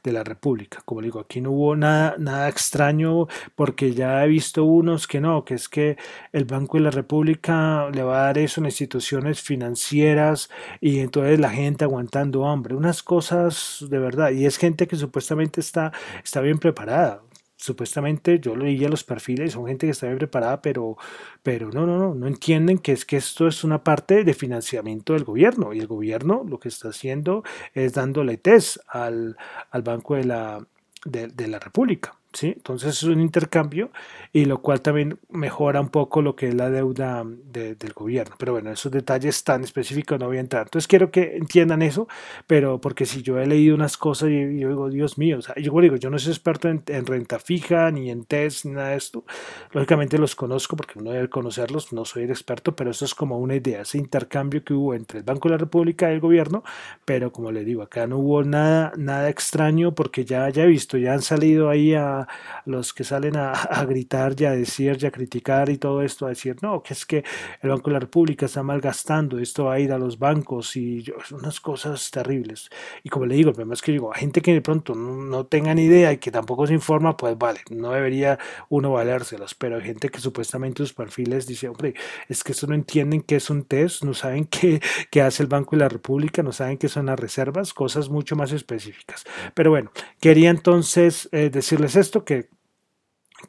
de 0.04 0.12
la 0.12 0.24
República. 0.24 0.82
Como 0.86 1.02
digo, 1.02 1.20
aquí 1.20 1.42
no 1.42 1.52
hubo 1.52 1.76
nada, 1.76 2.16
nada 2.18 2.50
extraño 2.50 3.28
porque 3.56 3.94
ya 3.94 4.24
he 4.24 4.28
visto 4.28 4.64
unos 4.64 5.08
que 5.08 5.22
no, 5.22 5.46
que 5.46 5.56
es 5.56 5.70
que 5.70 5.98
el 6.32 6.46
Banco 6.46 6.78
de 6.78 6.84
la 6.84 6.92
República 6.92 7.90
le 7.92 8.04
va 8.04 8.20
a 8.20 8.26
dar 8.26 8.38
eso 8.38 8.62
a 8.62 8.66
instituciones 8.66 9.42
financieras 9.42 10.50
y 10.82 11.00
entonces 11.00 11.40
la 11.40 11.50
gente 11.50 11.84
aguantando 11.84 12.48
hambre. 12.48 12.76
Unas 12.76 13.04
cosas 13.04 13.86
de 13.90 14.00
verdad. 14.00 14.32
Y 14.32 14.46
es 14.46 14.58
gente 14.58 14.88
que 14.88 14.96
supuestamente 14.96 15.62
está, 15.62 15.92
está 16.24 16.42
bien 16.42 16.58
preparada 16.60 17.22
supuestamente 17.66 18.40
yo 18.40 18.56
leía 18.56 18.88
los 18.90 19.04
perfiles, 19.04 19.54
son 19.54 19.68
gente 19.68 19.88
que 19.88 19.92
está 19.92 20.08
bien 20.08 20.20
preparada, 20.20 20.62
pero, 20.62 20.98
pero 21.44 21.70
no, 21.72 21.86
no, 21.86 21.98
no, 21.98 22.16
no 22.16 22.28
entienden 22.28 22.78
que 22.78 22.92
es 22.92 23.06
que 23.06 23.18
esto 23.18 23.48
es 23.48 23.64
una 23.64 23.84
parte 23.84 24.24
de 24.24 24.34
financiamiento 24.34 25.14
del 25.14 25.24
gobierno 25.24 25.74
y 25.74 25.80
el 25.80 25.88
gobierno 25.88 26.46
lo 26.48 26.60
que 26.60 26.70
está 26.70 26.90
haciendo 26.90 27.44
es 27.74 27.94
dándole 27.94 28.38
test 28.38 28.78
al, 28.88 29.38
al 29.72 29.82
Banco 29.82 30.16
de 30.16 30.26
la, 30.26 30.66
de 31.06 31.48
la 31.48 31.60
República. 31.60 32.16
Entonces 32.44 32.98
es 32.98 33.04
un 33.04 33.22
intercambio 33.22 33.92
y 34.34 34.46
lo 34.46 34.62
cual 34.62 34.82
también 34.82 35.18
mejora 35.30 35.80
un 35.80 35.90
poco 35.90 36.22
lo 36.22 36.36
que 36.36 36.50
es 36.50 36.54
la 36.54 36.70
deuda 36.70 37.24
del 37.26 37.94
gobierno. 37.94 38.36
Pero 38.38 38.54
bueno, 38.54 38.72
esos 38.72 38.92
detalles 38.92 39.44
tan 39.44 39.64
específicos 39.64 40.20
no 40.20 40.28
voy 40.28 40.38
a 40.38 40.42
entrar. 40.42 40.64
Entonces 40.64 40.88
quiero 40.88 41.12
que 41.12 41.38
entiendan 41.38 41.82
eso, 41.82 42.08
pero 42.48 42.82
porque 42.82 43.06
si 43.06 43.22
yo 43.22 43.40
he 43.40 43.48
leído 43.48 43.76
unas 43.76 43.98
cosas 43.98 44.30
y 44.30 44.60
yo 44.60 44.70
digo, 44.70 44.90
Dios 44.90 45.18
mío, 45.18 45.40
o 45.40 45.42
sea, 45.42 45.56
yo 45.56 45.72
digo, 45.80 45.96
yo 45.96 46.10
no 46.10 46.20
soy 46.20 46.32
experto 46.32 46.70
en, 46.70 47.06
renta 47.06 47.40
fija, 47.40 47.92
ni 47.92 48.10
en 48.10 48.26
test, 48.26 48.66
ni 48.66 48.72
nada 48.72 48.90
de 48.90 48.98
esto. 48.98 49.24
Lógicamente 49.72 50.18
los 50.18 50.36
conozco 50.36 50.76
porque 50.76 51.00
uno 51.00 51.12
debe 51.12 51.30
conocerlos, 51.30 51.94
no 51.94 52.06
soy 52.06 52.24
el 52.24 52.30
experto, 52.32 52.76
pero 52.76 52.92
eso 52.92 53.06
es 53.06 53.16
como 53.16 53.40
una 53.40 53.56
idea, 53.56 53.82
ese 53.82 53.98
intercambio 53.98 54.64
que 54.64 54.74
hubo 54.74 54.94
entre 54.94 55.20
el 55.20 55.26
Banco 55.26 55.48
de 55.48 55.54
la 55.54 55.58
República 55.60 56.10
y 56.10 56.16
el 56.16 56.20
gobierno, 56.20 56.64
pero 57.06 57.32
como 57.32 57.52
le 57.52 57.64
digo, 57.64 57.82
acá 57.82 58.08
no 58.08 58.18
hubo 58.18 58.44
nada, 58.44 58.92
nada 58.98 59.30
extraño 59.30 59.94
porque 59.94 60.26
ya, 60.26 60.50
ya 60.50 60.64
he 60.64 60.68
visto, 60.68 60.98
ya 60.98 61.14
han 61.14 61.22
salido 61.22 61.70
ahí 61.70 61.94
a 61.94 62.25
los 62.66 62.94
que 62.94 63.04
salen 63.04 63.38
a, 63.38 63.54
gritar 63.86 64.36
y 64.40 64.46
a 64.46 64.52
decir 64.52 64.98
y 65.02 65.06
a 65.06 65.12
criticar 65.12 65.70
y 65.70 65.78
todo 65.78 66.02
esto, 66.02 66.26
a 66.26 66.30
decir, 66.30 66.56
no, 66.62 66.82
que 66.82 66.94
es 66.94 67.06
que 67.06 67.24
el 67.62 67.70
Banco 67.70 67.90
de 67.90 67.94
la 67.94 68.00
República 68.00 68.46
está 68.46 68.64
malgastando, 68.64 69.40
esto 69.40 69.66
va 69.66 69.76
a 69.76 69.80
ir 69.80 69.92
a 69.92 69.98
los 69.98 70.18
bancos 70.20 70.76
y 70.76 71.04
yo, 71.04 71.16
unas 71.32 71.60
cosas 71.60 72.10
terribles. 72.12 72.70
Y 73.04 73.10
como 73.10 73.26
le 73.26 73.36
digo, 73.36 73.50
el 73.50 73.56
problema 73.56 73.74
es 73.74 73.82
que 73.82 73.92
digo, 73.92 74.14
a 74.14 74.18
gente 74.18 74.42
que 74.42 74.54
de 74.54 74.62
pronto 74.62 74.96
no, 74.96 75.46
tenga 75.46 75.74
ni 75.74 75.84
idea 75.84 76.12
y 76.14 76.18
que 76.18 76.32
tampoco 76.32 76.68
se 76.68 76.74
informa, 76.74 77.18
pues 77.18 77.38
vale, 77.38 77.62
no 77.70 77.92
debería 77.92 78.40
uno 78.70 78.92
valérselos, 78.92 79.56
pero 79.56 79.78
hay 79.78 79.84
gente 79.84 80.10
que 80.10 80.20
supuestamente 80.20 80.84
sus 80.84 80.94
perfiles 80.94 81.48
dice, 81.48 81.70
hombre, 81.70 81.94
es 82.28 82.44
que 82.44 82.54
eso 82.54 82.68
no 82.68 82.76
entienden 82.76 83.22
qué 83.22 83.38
es 83.38 83.50
un 83.50 83.64
test, 83.64 84.04
no 84.04 84.14
saben 84.14 84.46
qué, 84.50 84.82
qué 85.12 85.22
hace 85.22 85.44
el 85.44 85.50
Banco 85.50 85.72
de 85.76 85.82
la 85.82 85.90
República, 85.90 86.44
no 86.44 86.52
saben 86.52 86.78
qué 86.78 86.90
son 86.90 87.08
las 87.08 87.20
reservas, 87.20 87.74
cosas 87.74 88.10
mucho 88.10 88.36
más 88.36 88.52
específicas. 88.52 89.26
Pero 89.54 89.70
bueno, 89.72 89.92
quería 90.20 90.50
entonces 90.50 91.30
eh, 91.32 91.50
decirles 91.50 91.96
esto 91.96 92.15
que, 92.24 92.50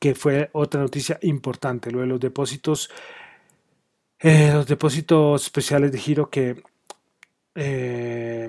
que 0.00 0.14
fue 0.14 0.50
otra 0.52 0.80
noticia 0.80 1.18
importante, 1.22 1.90
lo 1.90 2.00
de 2.00 2.06
los 2.06 2.20
depósitos, 2.20 2.90
eh, 4.18 4.50
los 4.52 4.66
depósitos 4.66 5.44
especiales 5.44 5.92
de 5.92 5.98
giro 5.98 6.30
que, 6.30 6.62
eh, 7.54 8.48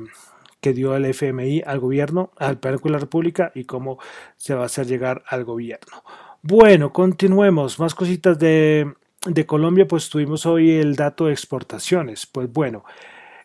que 0.59 0.73
dio 0.73 0.95
el 0.95 1.05
FMI 1.05 1.61
al 1.65 1.79
gobierno, 1.79 2.31
al 2.37 2.55
Banco 2.55 2.87
de 2.87 2.93
la 2.93 2.99
República 2.99 3.51
y 3.53 3.65
cómo 3.65 3.99
se 4.35 4.55
va 4.55 4.63
a 4.63 4.65
hacer 4.65 4.87
llegar 4.87 5.23
al 5.27 5.43
gobierno. 5.43 6.03
Bueno, 6.41 6.93
continuemos, 6.93 7.79
más 7.79 7.93
cositas 7.93 8.39
de, 8.39 8.93
de 9.25 9.45
Colombia, 9.45 9.87
pues 9.87 10.09
tuvimos 10.09 10.45
hoy 10.45 10.71
el 10.71 10.95
dato 10.95 11.25
de 11.25 11.33
exportaciones. 11.33 12.25
Pues 12.25 12.51
bueno, 12.51 12.83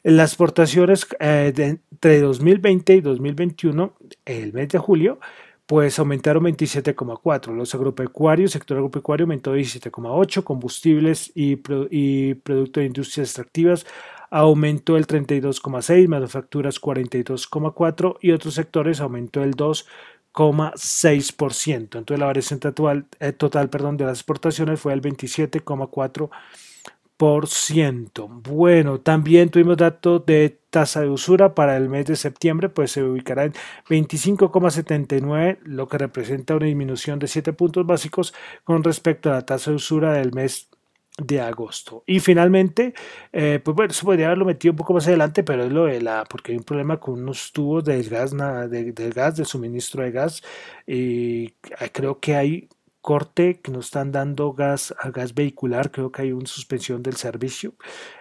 las 0.02 0.30
exportaciones 0.30 1.06
eh, 1.20 1.52
entre 1.56 2.20
2020 2.20 2.94
y 2.94 3.00
2021, 3.00 3.94
el 4.24 4.52
mes 4.52 4.68
de 4.68 4.78
julio, 4.78 5.20
pues 5.66 5.98
aumentaron 5.98 6.44
27,4. 6.44 7.54
Los 7.54 7.74
agropecuarios, 7.74 8.52
sector 8.52 8.78
agropecuario 8.78 9.24
aumentó 9.24 9.56
17,8. 9.56 10.44
Combustibles 10.44 11.32
y, 11.34 11.60
y 11.90 12.34
productos 12.34 12.80
de 12.80 12.86
industrias 12.86 13.28
extractivas 13.28 13.86
aumentó 14.30 14.96
el 14.96 15.06
32,6. 15.06 16.08
Manufacturas 16.08 16.80
42,4 16.80 18.16
y 18.20 18.30
otros 18.32 18.54
sectores 18.54 19.00
aumentó 19.00 19.42
el 19.42 19.54
2,6%. 19.54 21.98
Entonces 21.98 22.18
la 22.18 22.26
variación 22.26 22.60
total, 22.60 23.06
eh, 23.20 23.32
total 23.32 23.70
perdón, 23.70 23.96
de 23.96 24.04
las 24.06 24.18
exportaciones 24.18 24.80
fue 24.80 24.92
el 24.92 25.02
27,4%. 25.02 26.30
Bueno, 28.44 29.00
también 29.00 29.48
tuvimos 29.50 29.76
datos 29.76 30.26
de 30.26 30.58
tasa 30.70 31.02
de 31.02 31.08
usura 31.08 31.54
para 31.54 31.76
el 31.76 31.88
mes 31.88 32.06
de 32.06 32.16
septiembre, 32.16 32.68
pues 32.68 32.90
se 32.90 33.04
ubicará 33.04 33.44
en 33.44 33.52
25,79, 33.88 35.58
lo 35.62 35.86
que 35.86 35.98
representa 35.98 36.56
una 36.56 36.66
disminución 36.66 37.20
de 37.20 37.28
7 37.28 37.52
puntos 37.52 37.86
básicos 37.86 38.34
con 38.64 38.82
respecto 38.82 39.30
a 39.30 39.34
la 39.34 39.46
tasa 39.46 39.70
de 39.70 39.76
usura 39.76 40.12
del 40.14 40.32
mes 40.32 40.68
de 41.16 41.40
agosto. 41.40 42.02
Y 42.06 42.18
finalmente, 42.18 42.92
eh, 43.32 43.60
pues 43.62 43.76
bueno, 43.76 43.92
se 43.92 44.04
podría 44.04 44.26
haberlo 44.26 44.44
metido 44.44 44.72
un 44.72 44.78
poco 44.78 44.94
más 44.94 45.06
adelante, 45.06 45.44
pero 45.44 45.62
es 45.64 45.70
lo 45.72 45.84
de 45.84 46.02
la, 46.02 46.24
porque 46.28 46.50
hay 46.50 46.58
un 46.58 46.64
problema 46.64 46.98
con 46.98 47.22
unos 47.22 47.52
tubos 47.52 47.84
del 47.84 48.08
gas, 48.08 48.32
de, 48.32 48.92
del 48.92 49.12
gas, 49.12 49.36
del 49.36 49.46
suministro 49.46 50.02
de 50.02 50.10
gas, 50.10 50.42
y 50.88 51.50
creo 51.92 52.18
que 52.18 52.34
hay 52.34 52.68
corte 53.02 53.60
que 53.60 53.70
nos 53.72 53.86
están 53.86 54.12
dando 54.12 54.52
gas 54.52 54.94
a 54.98 55.10
gas 55.10 55.34
vehicular, 55.34 55.90
creo 55.90 56.10
que 56.10 56.22
hay 56.22 56.32
una 56.32 56.46
suspensión 56.46 57.02
del 57.02 57.16
servicio. 57.16 57.74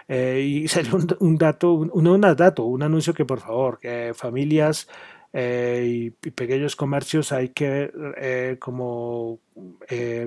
Eh, 0.09 0.41
y 0.45 0.67
salió 0.67 0.97
un, 1.19 1.37
dato, 1.37 1.73
un, 1.73 2.07
un, 2.07 2.21
dato, 2.21 2.65
un 2.65 2.83
anuncio 2.83 3.13
que 3.13 3.23
por 3.23 3.39
favor, 3.39 3.79
familias 4.13 4.87
eh, 5.33 5.85
y, 5.87 6.09
pequeños 6.31 6.75
comercios 6.75 7.31
hay 7.31 7.49
que 7.49 7.91
eh, 8.17 8.57
como 8.59 9.39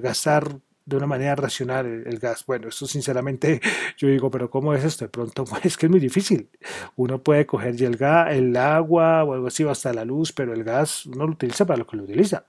gastar 0.01 0.49
de 0.87 0.97
una 0.97 1.07
manera 1.07 1.35
racional 1.35 2.05
el, 2.07 2.19
gas. 2.19 2.45
Bueno, 2.47 2.69
esto 2.69 2.87
sinceramente 2.87 3.61
yo 3.99 4.09
digo, 4.09 4.31
pero 4.31 4.51
¿cómo 4.51 4.75
es 4.75 4.85
esto? 4.85 5.05
De 5.07 5.09
pronto 5.09 5.45
pues, 5.45 5.65
es 5.67 5.77
que 5.77 5.87
es 5.87 5.91
muy 5.91 6.01
difícil. 6.01 6.49
Uno 6.97 7.23
puede 7.23 7.47
coger 7.47 7.77
ya 7.77 7.89
el, 7.89 7.97
gas, 7.97 8.33
el 8.33 8.57
agua 8.57 9.25
o 9.25 9.35
algo 9.35 9.49
así, 9.49 9.65
hasta 9.65 9.93
la 9.93 10.05
luz, 10.05 10.33
pero 10.33 10.53
el 10.55 10.65
gas 10.65 11.07
uno 11.07 11.27
lo 11.27 11.33
utiliza 11.33 11.67
para 11.67 11.79
lo 11.79 11.87
que 11.87 11.97
lo 11.97 12.05
utiliza. 12.05 12.45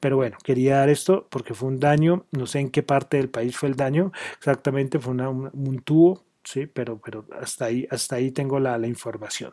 Pero 0.00 0.16
bueno, 0.16 0.36
quería 0.42 0.78
dar 0.78 0.88
esto 0.88 1.26
porque 1.30 1.54
fue 1.54 1.68
un 1.68 1.80
daño, 1.80 2.24
no 2.32 2.46
sé 2.46 2.60
en 2.60 2.70
qué 2.70 2.82
parte 2.82 3.16
del 3.16 3.28
país 3.28 3.56
fue 3.56 3.68
el 3.68 3.76
daño, 3.76 4.12
exactamente 4.36 4.98
fue 4.98 5.14
un, 5.14 5.82
tubo, 5.84 6.24
sí, 6.44 6.66
pero, 6.66 7.00
pero 7.04 7.24
hasta, 7.40 7.66
ahí, 7.66 7.86
hasta 7.90 8.16
ahí 8.16 8.30
tengo 8.30 8.58
la, 8.60 8.78
información. 8.86 9.52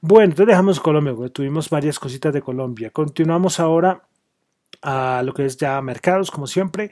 Bueno, 0.00 0.24
entonces 0.24 0.48
dejamos 0.48 0.80
Colombia, 0.80 1.14
tuvimos 1.30 1.70
varias 1.70 1.98
cositas 1.98 2.32
de 2.32 2.42
Colombia. 2.42 2.90
Continuamos 2.90 3.60
ahora 3.60 4.02
a 4.82 5.22
lo 5.24 5.32
que 5.32 5.46
es 5.46 5.56
ya 5.56 5.80
mercados, 5.80 6.30
como 6.30 6.46
siempre. 6.46 6.90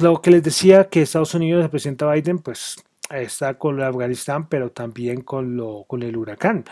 lo 0.00 0.20
que 0.20 0.30
les 0.30 0.42
decía 0.42 0.88
que 0.88 1.02
Estados 1.02 1.34
Unidos, 1.34 1.64
el 1.64 1.70
presidente 1.70 2.04
Biden, 2.04 2.38
pues 2.40 2.76
está 3.10 3.54
con 3.58 3.80
Afganistán, 3.80 4.48
pero 4.48 4.70
también 4.70 5.20
con, 5.20 5.56
lo, 5.56 5.84
con 5.86 6.02
el 6.02 6.16
huracán 6.16 6.64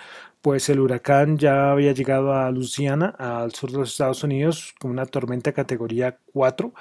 pues 0.42 0.68
el 0.68 0.80
huracán 0.80 1.38
ya 1.38 1.70
había 1.70 1.92
llegado 1.92 2.34
a 2.34 2.50
Luisiana, 2.50 3.14
al 3.18 3.52
sur 3.52 3.70
de 3.70 3.78
los 3.78 3.92
Estados 3.92 4.24
Unidos, 4.24 4.74
con 4.80 4.90
una 4.90 5.06
tormenta 5.06 5.52
categoría 5.52 6.18
4, 6.32 6.74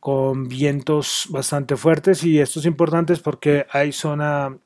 con 0.00 0.48
vientos 0.48 1.26
bastante 1.30 1.76
fuertes 1.76 2.24
y 2.24 2.40
esto 2.40 2.60
es 2.60 2.66
importante 2.66 3.16
porque 3.16 3.66
hay 3.70 3.92
zona 3.92 4.58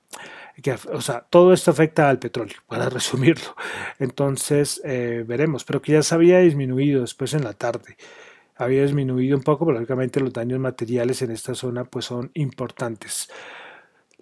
que, 0.62 0.73
o 0.73 1.00
sea, 1.00 1.20
todo 1.28 1.52
esto 1.52 1.70
afecta 1.70 2.09
al 2.09 2.18
petróleo, 2.18 2.56
para 2.66 2.88
resumirlo. 2.90 3.54
Entonces, 3.99 4.80
eh, 4.85 5.25
veremos, 5.26 5.64
pero 5.64 5.80
que 5.82 5.92
ya 5.92 6.02
se 6.02 6.14
había 6.14 6.40
disminuido 6.40 7.02
después 7.02 7.35
en 7.35 7.44
la 7.44 7.52
tarde. 7.52 7.97
Había 8.56 8.82
disminuido 8.82 9.37
un 9.37 9.42
poco, 9.42 9.64
pero 9.64 9.78
lógicamente 9.78 10.20
los 10.20 10.32
daños 10.32 10.61
materiales 10.61 11.23
en 11.23 11.30
esta 11.30 11.54
zona 11.54 11.85
pues 11.85 12.06
son 12.06 12.30
importantes. 12.35 13.30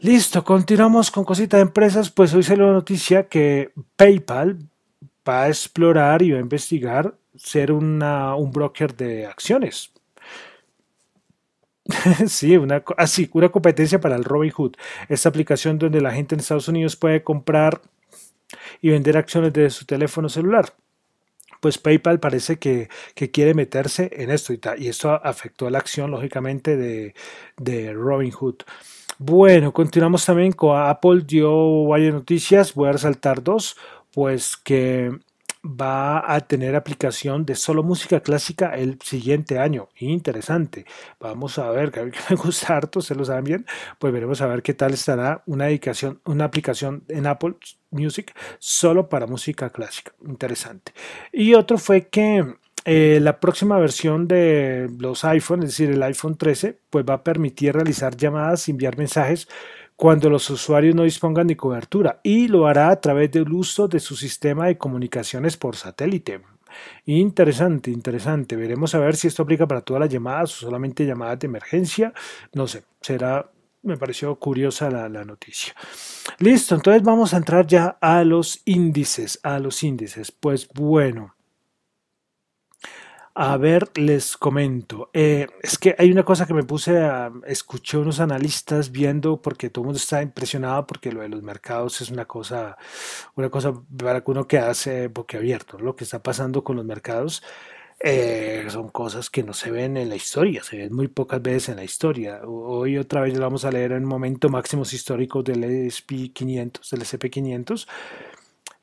Listo, 0.01 0.45
continuamos 0.45 1.11
con 1.11 1.25
cositas 1.25 1.59
de 1.59 1.63
empresas. 1.63 2.11
Pues 2.11 2.33
hoy 2.33 2.45
salió 2.45 2.67
la 2.67 2.73
noticia 2.73 3.29
que 3.29 3.73
PayPal 3.97 4.59
va 5.29 5.43
a 5.45 5.49
explorar 5.49 6.23
y 6.23 6.31
va 6.31 6.39
a 6.39 6.41
investigar 6.41 7.17
ser 7.35 7.73
una, 7.73 8.37
un 8.37 8.53
broker 8.53 8.95
de 8.95 9.27
acciones. 9.27 9.93
sí, 12.29 12.57
una, 12.57 12.85
así, 12.97 13.29
una 13.33 13.49
competencia 13.49 14.01
para 14.01 14.15
el 14.15 14.23
Robinhood. 14.23 14.77
Esta 15.09 15.31
aplicación 15.31 15.81
donde 15.81 16.01
la 16.01 16.13
gente 16.13 16.37
en 16.37 16.41
Estados 16.41 16.69
Unidos 16.69 16.95
puede 16.95 17.25
comprar 17.25 17.81
y 18.81 18.91
vender 18.91 19.17
acciones 19.17 19.53
de 19.53 19.69
su 19.71 19.85
teléfono 19.85 20.29
celular. 20.29 20.75
Pues 21.61 21.77
PayPal 21.77 22.21
parece 22.21 22.61
que, 22.61 22.89
quiere 23.33 23.53
meterse 23.53 24.11
en 24.13 24.31
esto 24.31 24.53
y, 24.53 24.61
y 24.79 24.87
esto 24.87 25.11
afectó 25.11 25.67
a 25.67 25.71
la 25.73 25.79
acción, 25.79 26.13
lógicamente, 26.13 26.77
de, 26.77 27.15
de 27.57 27.93
Robinhood. 27.93 28.63
Bueno, 29.21 29.73
continuamos 29.73 30.25
también 30.25 30.53
con 30.53 30.81
Apple 30.81 31.23
dio 31.27 31.87
varias 31.87 32.15
noticias, 32.15 32.73
voy 32.75 32.89
a 32.89 32.93
resaltar 32.93 33.43
dos, 33.43 33.77
pues 34.13 34.57
que 34.57 35.11
va 35.65 36.33
a 36.33 36.41
tener 36.43 36.77
aplicación 36.77 37.45
de 37.45 37.57
solo 37.57 37.83
música 37.83 38.21
clásica 38.21 38.77
el 38.77 38.97
siguiente 39.03 39.59
año. 39.59 39.89
Interesante. 39.97 40.87
Vamos 41.19 41.59
a 41.59 41.69
ver, 41.71 41.91
que 41.91 42.13
me 42.31 42.37
gusta 42.37 42.77
harto, 42.77 43.01
se 43.01 43.17
lo 43.17 43.25
saben 43.25 43.43
bien, 43.43 43.67
pues 43.99 44.13
veremos 44.13 44.41
a 44.41 44.47
ver 44.47 44.63
qué 44.63 44.73
tal 44.73 44.95
estará 44.95 45.43
una 45.47 45.65
dedicación, 45.65 46.21
una 46.25 46.45
aplicación 46.45 47.03
en 47.09 47.27
Apple 47.27 47.57
Music 47.91 48.33
solo 48.61 49.09
para 49.09 49.27
música 49.27 49.71
clásica. 49.71 50.13
Interesante. 50.25 50.93
Y 51.33 51.55
otro 51.55 51.79
fue 51.79 52.07
que 52.07 52.55
eh, 52.91 53.21
la 53.21 53.39
próxima 53.39 53.79
versión 53.79 54.27
de 54.27 54.89
los 54.99 55.23
iPhone, 55.27 55.63
es 55.63 55.71
decir, 55.71 55.91
el 55.91 56.03
iPhone 56.03 56.39
13, 56.39 56.79
pues 56.89 57.05
va 57.05 57.15
a 57.15 57.23
permitir 57.23 57.75
realizar 57.75 58.17
llamadas 58.17 58.67
y 58.67 58.71
enviar 58.71 58.97
mensajes 58.97 59.47
cuando 59.95 60.31
los 60.31 60.49
usuarios 60.49 60.95
no 60.95 61.03
dispongan 61.03 61.47
de 61.49 61.57
cobertura 61.57 62.19
y 62.23 62.49
lo 62.49 62.67
hará 62.67 62.89
a 62.89 62.99
través 62.99 63.31
del 63.31 63.53
uso 63.53 63.89
de 63.89 64.01
su 64.01 64.17
sistema 64.17 64.69
de 64.69 64.79
comunicaciones 64.79 65.59
por 65.59 65.77
satélite. 65.77 66.41
Interesante, 67.05 67.91
interesante. 67.91 68.57
Veremos 68.57 68.95
a 68.95 69.01
ver 69.01 69.17
si 69.17 69.29
esto 69.29 69.43
aplica 69.43 69.69
para 69.69 69.83
todas 69.83 70.01
las 70.01 70.09
llamadas 70.09 70.55
o 70.55 70.61
solamente 70.61 71.05
llamadas 71.05 71.41
de 71.41 71.47
emergencia. 71.47 72.15
No 72.55 72.67
sé, 72.67 72.85
será 73.03 73.51
me 73.83 73.99
pareció 73.99 74.35
curiosa 74.37 74.91
la, 74.91 75.11
la, 75.11 75.27
noticia. 75.27 75.75
Listo, 76.39 76.75
entonces 76.75 77.03
vamos 77.03 77.35
a 77.35 77.37
entrar 77.37 77.67
ya 77.67 77.99
a 78.01 78.25
los 78.25 78.63
índices, 78.65 79.41
a 79.43 79.59
los 79.59 79.83
índices. 79.83 80.33
Pues 80.33 80.69
bueno, 80.73 81.35
a 83.41 83.57
ver, 83.57 83.89
les 83.97 84.37
comento. 84.37 85.11
Eh, 85.13 85.47
es 85.63 85.79
que 85.79 85.95
hay 85.97 86.11
una 86.11 86.25
cosa 86.25 86.45
que 86.45 86.55
me 86.55 86.65
puse 86.65 86.99
a. 86.99 87.31
Escuché 87.47 87.97
unos 87.97 88.19
analistas 88.19 88.91
viendo, 88.91 89.41
porque 89.41 89.71
todo 89.71 89.85
el 89.85 89.87
mundo 89.87 89.99
está 89.99 90.21
impresionado, 90.23 90.85
porque 90.89 91.13
lo 91.13 91.21
de 91.21 91.29
los 91.29 91.41
mercados 91.45 92.01
es 92.01 92.11
una 92.11 92.25
cosa, 92.25 92.77
una 93.37 93.49
cosa 93.49 93.73
para 93.97 94.23
que 94.25 94.31
uno 94.33 94.49
que 94.49 94.59
hace 94.59 95.07
boquiabierto. 95.07 95.79
Lo 95.79 95.95
que 95.95 96.03
está 96.03 96.21
pasando 96.21 96.65
con 96.65 96.75
los 96.75 96.85
mercados 96.85 97.45
eh, 98.01 98.67
son 98.71 98.89
cosas 98.89 99.31
que 99.31 99.45
no 99.45 99.53
se 99.53 99.71
ven 99.71 99.97
en 99.97 100.09
la 100.09 100.17
historia, 100.17 100.65
se 100.65 100.77
ven 100.77 100.93
muy 100.93 101.07
pocas 101.07 101.41
veces 101.41 101.69
en 101.69 101.77
la 101.77 101.85
historia. 101.85 102.41
Hoy 102.45 102.99
otra 102.99 103.21
vez 103.21 103.35
lo 103.35 103.45
vamos 103.45 103.65
a 103.65 103.71
leer 103.71 103.93
en 103.93 104.05
momento 104.05 104.49
máximos 104.49 104.93
históricos 104.93 105.45
del 105.45 105.63
SP 105.87 106.35
500, 106.35 106.91
del 106.91 107.03
SP 107.07 107.31
500 107.31 107.87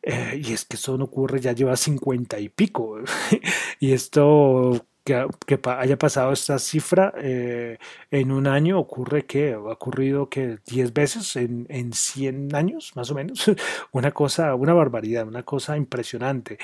eh, 0.05 0.39
y 0.43 0.53
es 0.53 0.65
que 0.65 0.75
eso 0.77 0.97
no 0.97 1.05
ocurre, 1.05 1.41
ya 1.41 1.53
lleva 1.53 1.75
50 1.75 2.39
y 2.39 2.49
pico. 2.49 2.99
y 3.79 3.91
esto 3.91 4.85
que, 5.03 5.27
haya 5.65 5.97
pasado 5.97 6.31
esta 6.31 6.59
cifra 6.59 7.13
eh, 7.17 7.79
en 8.11 8.31
un 8.31 8.47
año 8.47 8.79
ocurre 8.79 9.25
que 9.25 9.53
ha 9.53 9.59
ocurrido 9.59 10.29
que 10.29 10.59
10 10.67 10.93
veces 10.93 11.35
en, 11.35 11.65
en 11.69 11.93
100 11.93 12.55
años, 12.55 12.91
más 12.95 13.09
o 13.09 13.15
menos. 13.15 13.51
una 13.91 14.11
cosa, 14.11 14.53
una 14.53 14.73
barbaridad, 14.73 15.27
una 15.27 15.43
cosa 15.43 15.75
impresionante. 15.75 16.59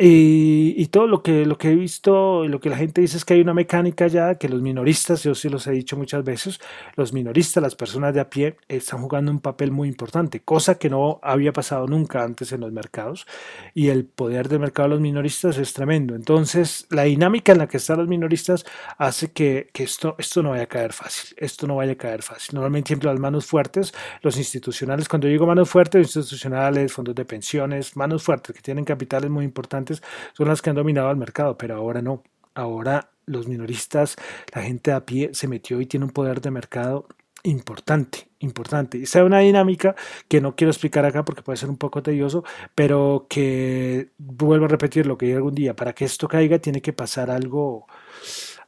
Y, 0.00 0.86
todo 0.92 1.08
lo 1.08 1.24
que, 1.24 1.44
lo 1.44 1.58
que 1.58 1.70
he 1.70 1.74
visto, 1.74 2.46
lo 2.46 2.60
que 2.60 2.70
la 2.70 2.76
gente 2.76 3.00
dice 3.00 3.16
es 3.16 3.24
que 3.24 3.34
hay 3.34 3.40
una 3.40 3.52
mecánica 3.52 4.06
ya 4.06 4.36
que 4.36 4.48
los 4.48 4.62
minoristas, 4.62 5.24
yo 5.24 5.34
sí 5.34 5.48
los 5.48 5.66
he 5.66 5.72
dicho 5.72 5.96
muchas 5.96 6.22
veces, 6.22 6.60
los 6.94 7.12
minoristas, 7.12 7.60
las 7.60 7.74
personas 7.74 8.14
de 8.14 8.20
a 8.20 8.30
pie, 8.30 8.56
están 8.68 9.02
jugando 9.02 9.32
un 9.32 9.40
papel 9.40 9.72
muy 9.72 9.88
importante, 9.88 10.38
cosa 10.38 10.76
que 10.76 10.88
no 10.88 11.18
había 11.20 11.52
pasado 11.52 11.88
nunca 11.88 12.22
antes 12.22 12.52
en 12.52 12.60
los 12.60 12.70
mercados. 12.70 13.26
Y 13.74 13.88
el 13.88 14.04
poder 14.04 14.48
del 14.48 14.60
mercado 14.60 14.88
de 14.88 14.94
los 14.94 15.00
minoristas 15.00 15.58
es 15.58 15.72
tremendo. 15.72 16.14
Entonces, 16.14 16.86
la 16.90 17.02
dinámica 17.02 17.50
en 17.50 17.58
la 17.58 17.66
que 17.66 17.78
están 17.78 17.98
los 17.98 18.06
minoristas 18.06 18.64
hace 18.98 19.32
que, 19.32 19.68
que 19.72 19.82
esto, 19.82 20.14
esto 20.18 20.44
no 20.44 20.50
vaya 20.50 20.62
a 20.62 20.66
caer 20.66 20.92
fácil. 20.92 21.34
Esto 21.38 21.66
no 21.66 21.74
vaya 21.74 21.92
a 21.92 21.96
caer 21.96 22.22
fácil. 22.22 22.54
Normalmente, 22.54 22.88
siempre 22.88 23.10
las 23.10 23.18
manos 23.18 23.46
fuertes, 23.46 23.92
los 24.22 24.36
institucionales, 24.36 25.08
cuando 25.08 25.26
digo 25.26 25.44
manos 25.44 25.68
fuertes, 25.68 26.06
institucionales, 26.06 26.92
fondos 26.92 27.16
de 27.16 27.24
pensiones, 27.24 27.96
manos 27.96 28.22
fuertes 28.22 28.54
que 28.54 28.62
tienen 28.62 28.84
capitales 28.84 29.28
muy 29.28 29.44
importantes 29.44 29.87
son 30.32 30.48
las 30.48 30.62
que 30.62 30.70
han 30.70 30.76
dominado 30.76 31.10
el 31.10 31.16
mercado, 31.16 31.56
pero 31.58 31.76
ahora 31.76 32.02
no. 32.02 32.22
Ahora 32.54 33.10
los 33.26 33.46
minoristas, 33.46 34.16
la 34.54 34.62
gente 34.62 34.92
a 34.92 35.04
pie 35.04 35.30
se 35.32 35.48
metió 35.48 35.80
y 35.80 35.86
tiene 35.86 36.06
un 36.06 36.12
poder 36.12 36.40
de 36.40 36.50
mercado 36.50 37.06
importante, 37.44 38.28
importante. 38.40 39.02
Esa 39.02 39.20
es 39.20 39.24
una 39.24 39.40
dinámica 39.40 39.94
que 40.28 40.40
no 40.40 40.56
quiero 40.56 40.70
explicar 40.70 41.04
acá 41.04 41.24
porque 41.24 41.42
puede 41.42 41.56
ser 41.56 41.70
un 41.70 41.76
poco 41.76 42.02
tedioso, 42.02 42.44
pero 42.74 43.26
que 43.28 44.10
vuelvo 44.18 44.66
a 44.66 44.68
repetir 44.68 45.06
lo 45.06 45.16
que 45.16 45.26
dije 45.26 45.36
algún 45.36 45.54
día, 45.54 45.76
para 45.76 45.92
que 45.94 46.04
esto 46.04 46.28
caiga 46.28 46.58
tiene 46.58 46.82
que 46.82 46.92
pasar 46.92 47.30
algo, 47.30 47.86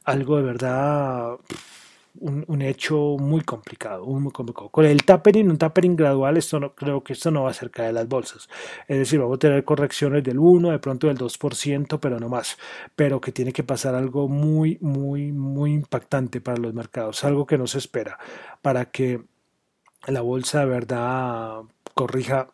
algo 0.05 0.37
de 0.37 0.43
verdad 0.43 1.37
un, 2.19 2.61
hecho 2.61 3.17
muy 3.19 3.41
complicado, 3.41 4.05
muy 4.05 4.31
complicado. 4.31 4.69
Con 4.69 4.85
el 4.85 5.03
tapering, 5.03 5.49
un 5.49 5.57
tapering 5.57 5.95
gradual, 5.95 6.37
esto 6.37 6.59
no, 6.59 6.75
creo 6.75 7.03
que 7.03 7.13
esto 7.13 7.31
no 7.31 7.43
va 7.43 7.51
a 7.51 7.53
ser 7.53 7.71
caer 7.71 7.93
las 7.93 8.07
bolsas. 8.07 8.49
Es 8.87 8.97
decir, 8.97 9.19
vamos 9.19 9.35
a 9.35 9.39
tener 9.39 9.63
correcciones 9.63 10.23
del 10.23 10.39
1, 10.39 10.71
de 10.71 10.79
pronto 10.79 11.07
del 11.07 11.17
2%, 11.17 11.99
pero 11.99 12.19
no 12.19 12.29
más. 12.29 12.57
Pero 12.95 13.21
que 13.21 13.31
tiene 13.31 13.53
que 13.53 13.63
pasar 13.63 13.95
algo 13.95 14.27
muy, 14.27 14.77
muy, 14.81 15.31
muy 15.31 15.73
impactante 15.73 16.41
para 16.41 16.57
los 16.57 16.73
mercados, 16.73 17.23
algo 17.23 17.45
que 17.45 17.57
no 17.57 17.67
se 17.67 17.77
espera, 17.77 18.17
para 18.61 18.85
que 18.85 19.21
la 20.07 20.21
bolsa 20.21 20.61
de 20.61 20.65
verdad 20.65 21.61
corrija 21.93 22.49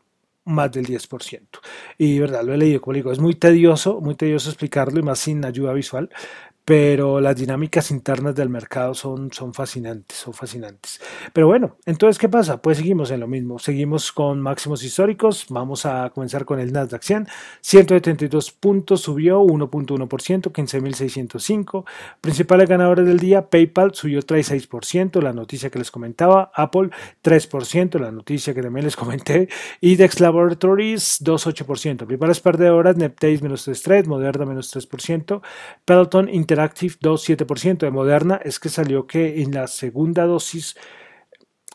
más 0.48 0.72
del 0.72 0.86
10%. 0.88 1.60
Y 1.98 2.20
verdad, 2.20 2.44
lo 2.44 2.54
he 2.54 2.58
leído, 2.58 2.82
como 2.82 2.96
digo, 2.96 3.12
es 3.12 3.20
muy 3.20 3.36
tedioso, 3.36 4.00
muy 4.02 4.16
tedioso 4.16 4.50
explicarlo 4.50 5.00
y 5.00 5.04
más 5.04 5.20
sin 5.20 5.44
ayuda 5.46 5.74
visual, 5.74 6.10
pero 6.68 7.22
las 7.22 7.38
dinámicas 7.38 7.92
internas 7.92 8.36
del 8.36 8.50
mercado 8.50 8.94
son, 8.94 9.32
son 9.32 9.54
fascinantes, 9.54 10.18
son 10.18 10.34
fascinantes. 10.34 11.00
Pero 11.32 11.48
bueno, 11.48 11.78
entonces, 11.86 12.20
¿qué 12.20 12.28
pasa? 12.28 12.62
Pues 12.62 12.80
seguimos 12.80 13.10
en 13.10 13.22
lo 13.22 13.28
mismo, 13.30 13.58
seguimos 13.58 14.12
con 14.12 14.42
máximos 14.42 14.84
históricos, 14.84 15.46
vamos 15.48 15.86
a 15.86 16.10
comenzar 16.10 16.44
con 16.44 16.60
el 16.60 16.74
Nasdaq 16.74 17.04
100, 17.04 17.28
172 17.62 18.52
puntos, 18.52 19.00
subió 19.00 19.42
1.1%, 19.44 20.52
15.605, 20.52 21.86
principales 22.20 22.68
ganadores 22.68 23.08
del 23.08 23.20
día, 23.20 23.50
PayPal 23.50 23.96
subió 23.96 24.20
3.6%, 24.20 25.22
la 25.22 25.32
noticia 25.32 25.70
que 25.70 25.80
les 25.80 25.90
comentaba, 25.90 26.52
Apple 26.54 26.90
3%, 27.24 27.98
la 27.98 28.12
noticia 28.12 28.54
que 28.54 28.62
también 28.62 28.84
les 28.84 28.98
comenté, 28.98 29.48
y 29.80 29.96
Dex 29.96 30.20
Laboratories 30.20 31.24
2.8%, 31.24 32.06
principales 32.06 32.42
perdedoras, 32.42 32.98
Neptase 32.98 33.42
menos 33.42 33.66
3.3, 33.66 34.06
Moderna 34.08 34.46
menos 34.46 34.76
3%, 34.76 35.42
Peloton 35.86 36.28
Inter 36.28 36.57
Interactive 36.58 36.96
2,7% 37.00 37.78
de 37.78 37.92
Moderna 37.92 38.42
es 38.44 38.60
que 38.60 38.70
salió 38.70 39.06
que 39.06 39.44
en 39.44 39.54
la 39.54 39.68
segunda 39.68 40.26
dosis 40.26 40.76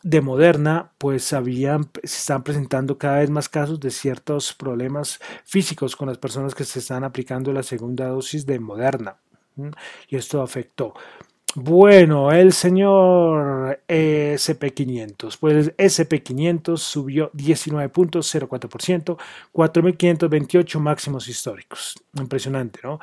de 0.02 0.20
Moderna, 0.20 0.90
pues 0.98 1.32
habían, 1.32 1.84
se 2.02 2.18
están 2.18 2.42
presentando 2.42 2.98
cada 2.98 3.20
vez 3.20 3.30
más 3.30 3.48
casos 3.48 3.78
de 3.78 3.92
ciertos 3.92 4.52
problemas 4.52 5.20
físicos 5.44 5.94
con 5.94 6.08
las 6.08 6.18
personas 6.18 6.56
que 6.56 6.64
se 6.64 6.80
están 6.80 7.04
aplicando 7.04 7.52
la 7.52 7.62
segunda 7.62 8.08
dosis 8.08 8.44
de 8.44 8.58
Moderna. 8.58 9.18
Y 10.08 10.16
esto 10.16 10.42
afectó. 10.42 10.94
Bueno, 11.54 12.32
el 12.32 12.52
señor 12.52 13.84
SP500, 13.86 15.36
pues 15.38 15.76
SP500 15.76 16.76
subió 16.76 17.30
19.04%, 17.34 19.16
4.528 19.52 20.80
máximos 20.80 21.28
históricos. 21.28 21.94
Impresionante, 22.18 22.80
¿no? 22.82 22.98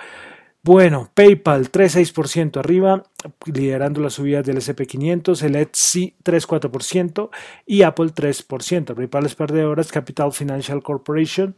Bueno, 0.62 1.10
PayPal 1.14 1.72
3,6% 1.72 2.58
arriba, 2.58 3.04
liderando 3.46 4.02
las 4.02 4.16
subidas 4.16 4.46
del 4.46 4.58
SP500, 4.58 5.42
el 5.44 5.56
Etsy 5.56 6.16
3,4% 6.22 7.30
y 7.66 7.84
Apple 7.84 8.08
3%. 8.08 8.94
Principales 8.94 9.36
perdedoras, 9.36 9.90
Capital 9.90 10.34
Financial 10.34 10.84
Corporation 10.84 11.56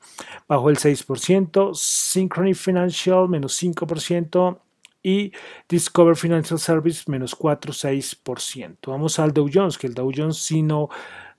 bajó 0.48 0.70
el 0.70 0.78
6%, 0.78 1.74
Synchrony 1.74 2.54
Financial 2.54 3.28
menos 3.28 3.62
5% 3.62 4.60
y 5.02 5.32
Discover 5.68 6.16
Financial 6.16 6.60
Service 6.60 7.10
menos 7.10 7.36
4,6%. 7.36 8.78
Vamos 8.86 9.18
al 9.18 9.34
Dow 9.34 9.50
Jones, 9.52 9.80
que 9.80 9.88
el 9.88 9.96
Dow 9.96 10.12
Jones 10.16 10.38
si 10.38 10.62
no 10.62 10.90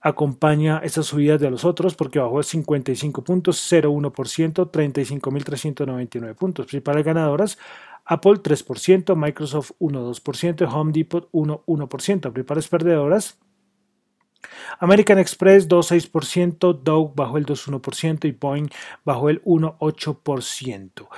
acompaña 0.02 0.80
estas 0.82 1.06
subidas 1.06 1.40
de 1.40 1.50
los 1.50 1.64
otros 1.64 1.94
porque 1.94 2.18
bajó 2.18 2.38
de 2.38 2.44
55 2.44 3.22
puntos, 3.22 3.72
0,1%, 3.72 4.70
35.399 4.70 6.34
puntos. 6.34 6.66
Principales 6.66 7.04
ganadoras, 7.04 7.58
Apple 8.04 8.34
3%, 8.42 9.14
Microsoft 9.14 9.72
1,2%, 9.78 10.68
Home 10.72 10.92
Depot 10.92 11.30
1,1%. 11.32 12.32
Principales 12.32 12.68
perdedoras, 12.68 13.38
American 14.80 15.18
Express 15.18 15.68
2,6%, 15.68 16.80
Dow 16.82 17.12
bajó 17.14 17.38
el 17.38 17.46
2,1% 17.46 18.28
y 18.28 18.32
Boeing 18.32 18.68
bajó 19.04 19.30
el 19.30 19.42
1,8%. 19.44 21.08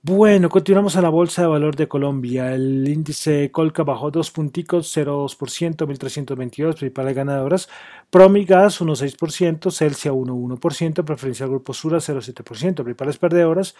Bueno, 0.00 0.48
continuamos 0.48 0.96
a 0.96 1.02
la 1.02 1.08
Bolsa 1.08 1.42
de 1.42 1.48
Valor 1.48 1.74
de 1.74 1.88
Colombia. 1.88 2.54
El 2.54 2.86
índice 2.86 3.50
Colca 3.50 3.82
bajó 3.82 4.10
dos 4.10 4.30
punticos, 4.30 4.96
0,2%, 4.96 5.86
1.322, 5.86 6.76
principales 6.76 7.16
ganadoras. 7.16 7.68
Promigas 8.10 8.80
1,6%, 8.80 9.70
Celsia 9.70 10.12
1,1%, 10.12 11.04
Preferencial 11.04 11.50
Grupo 11.50 11.74
Sura 11.74 11.98
0,7%, 11.98 12.82
principales 12.82 13.18
perdedoras. 13.18 13.74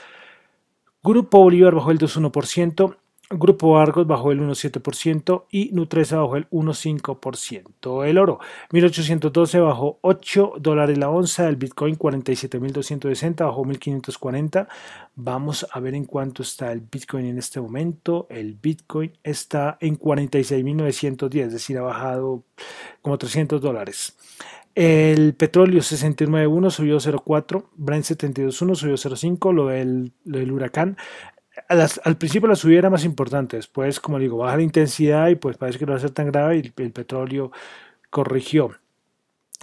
Grupo 1.03 1.39
Bolívar 1.39 1.75
bajó 1.75 1.91
el 1.91 1.99
2,1%, 1.99 2.97
Grupo 3.31 3.79
Argos 3.79 4.07
bajó 4.07 4.33
el 4.33 4.41
1,7% 4.41 5.45
y 5.51 5.71
Nutresa 5.73 6.17
bajó 6.17 6.37
el 6.37 6.49
1,5%. 6.49 8.07
El 8.07 8.17
oro, 8.17 8.41
1812 8.73 9.61
bajó 9.61 9.99
8 10.01 10.55
dólares 10.59 10.97
la 10.97 11.11
onza, 11.11 11.47
el 11.47 11.57
Bitcoin 11.57 11.99
47.260 11.99 13.45
bajó 13.45 13.65
1.540. 13.65 14.67
Vamos 15.15 15.67
a 15.71 15.81
ver 15.81 15.95
en 15.95 16.07
cuánto 16.07 16.43
está 16.43 16.73
el 16.73 16.81
Bitcoin 16.81 17.27
en 17.27 17.37
este 17.37 17.61
momento. 17.61 18.27
El 18.31 18.55
Bitcoin 18.55 19.13
está 19.23 19.77
en 19.81 19.99
46.910, 19.99 21.47
es 21.47 21.53
decir, 21.53 21.77
ha 21.77 21.83
bajado 21.83 22.45
como 23.03 23.19
300 23.19 23.61
dólares. 23.61 24.17
El 24.75 25.35
petróleo 25.35 25.81
69.1 25.81 26.71
subió 26.71 26.97
0.4, 26.99 27.65
Brent 27.77 28.05
72.1 28.05 28.75
subió 28.75 28.95
0.5, 28.95 29.53
lo 29.53 29.67
del, 29.67 30.13
lo 30.25 30.39
del 30.39 30.53
huracán 30.53 30.97
al 31.69 32.17
principio 32.17 32.49
la 32.49 32.57
subida 32.57 32.79
era 32.79 32.91
más 32.91 33.05
importante, 33.05 33.57
después, 33.57 34.01
como 34.01 34.19
digo, 34.19 34.39
baja 34.39 34.57
la 34.57 34.63
intensidad 34.63 35.29
y 35.29 35.37
pues 35.37 35.57
parece 35.57 35.79
que 35.79 35.87
no 35.87 35.93
va 35.93 35.99
a 35.99 36.01
ser 36.01 36.11
tan 36.11 36.27
grave 36.31 36.57
y 36.59 36.83
el, 36.83 36.93
petróleo 36.93 37.53
corrigió. 38.11 38.73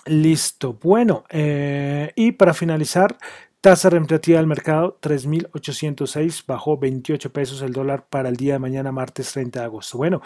Listo, 0.05 0.73
bueno, 0.73 1.23
eh, 1.29 2.12
y 2.15 2.34
para 2.34 2.53
finalizar, 2.53 3.17
tasa 3.62 3.89
reemplazativa 3.89 4.38
del 4.38 4.47
mercado 4.47 4.99
3.806, 5.01 6.43
bajó 6.45 6.77
28 6.77 7.34
pesos 7.34 7.62
el 7.63 7.73
dólar 7.73 8.05
para 8.08 8.29
el 8.29 8.36
día 8.36 8.53
de 8.53 8.60
mañana, 8.60 8.91
martes 8.91 9.34
30 9.34 9.60
de 9.60 9.65
agosto. 9.65 9.97
Bueno, 9.97 10.21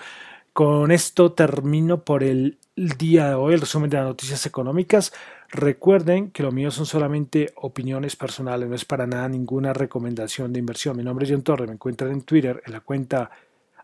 con 0.52 0.92
esto 0.92 1.32
termino 1.32 2.04
por 2.04 2.24
el 2.24 2.58
día 2.76 3.30
de 3.30 3.36
hoy 3.36 3.54
el 3.54 3.62
resumen 3.62 3.90
de 3.90 3.98
las 3.98 4.08
noticias 4.08 4.46
económicas. 4.46 5.14
Recuerden 5.52 6.30
que 6.30 6.44
lo 6.44 6.52
mío 6.52 6.70
son 6.70 6.86
solamente 6.86 7.52
opiniones 7.56 8.16
personales, 8.16 8.70
no 8.70 8.76
es 8.76 8.86
para 8.86 9.08
nada 9.08 9.28
ninguna 9.28 9.74
recomendación 9.74 10.54
de 10.54 10.60
inversión. 10.60 10.96
Mi 10.96 11.04
nombre 11.04 11.26
es 11.26 11.32
John 11.32 11.42
Torre, 11.42 11.66
me 11.66 11.74
encuentran 11.74 12.12
en 12.12 12.22
Twitter 12.22 12.62
en 12.66 12.72
la 12.72 12.82
cuenta 12.82 13.32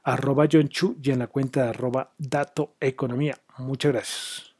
arroba 0.03 0.47
John 0.51 0.69
Chu 0.69 0.97
y 1.01 1.09
en 1.09 1.19
la 1.19 1.27
cuenta 1.27 1.63
de 1.63 1.69
arroba 1.69 2.11
Dato 2.19 2.75
Economía. 2.79 3.39
Muchas 3.57 3.91
gracias. 3.93 4.54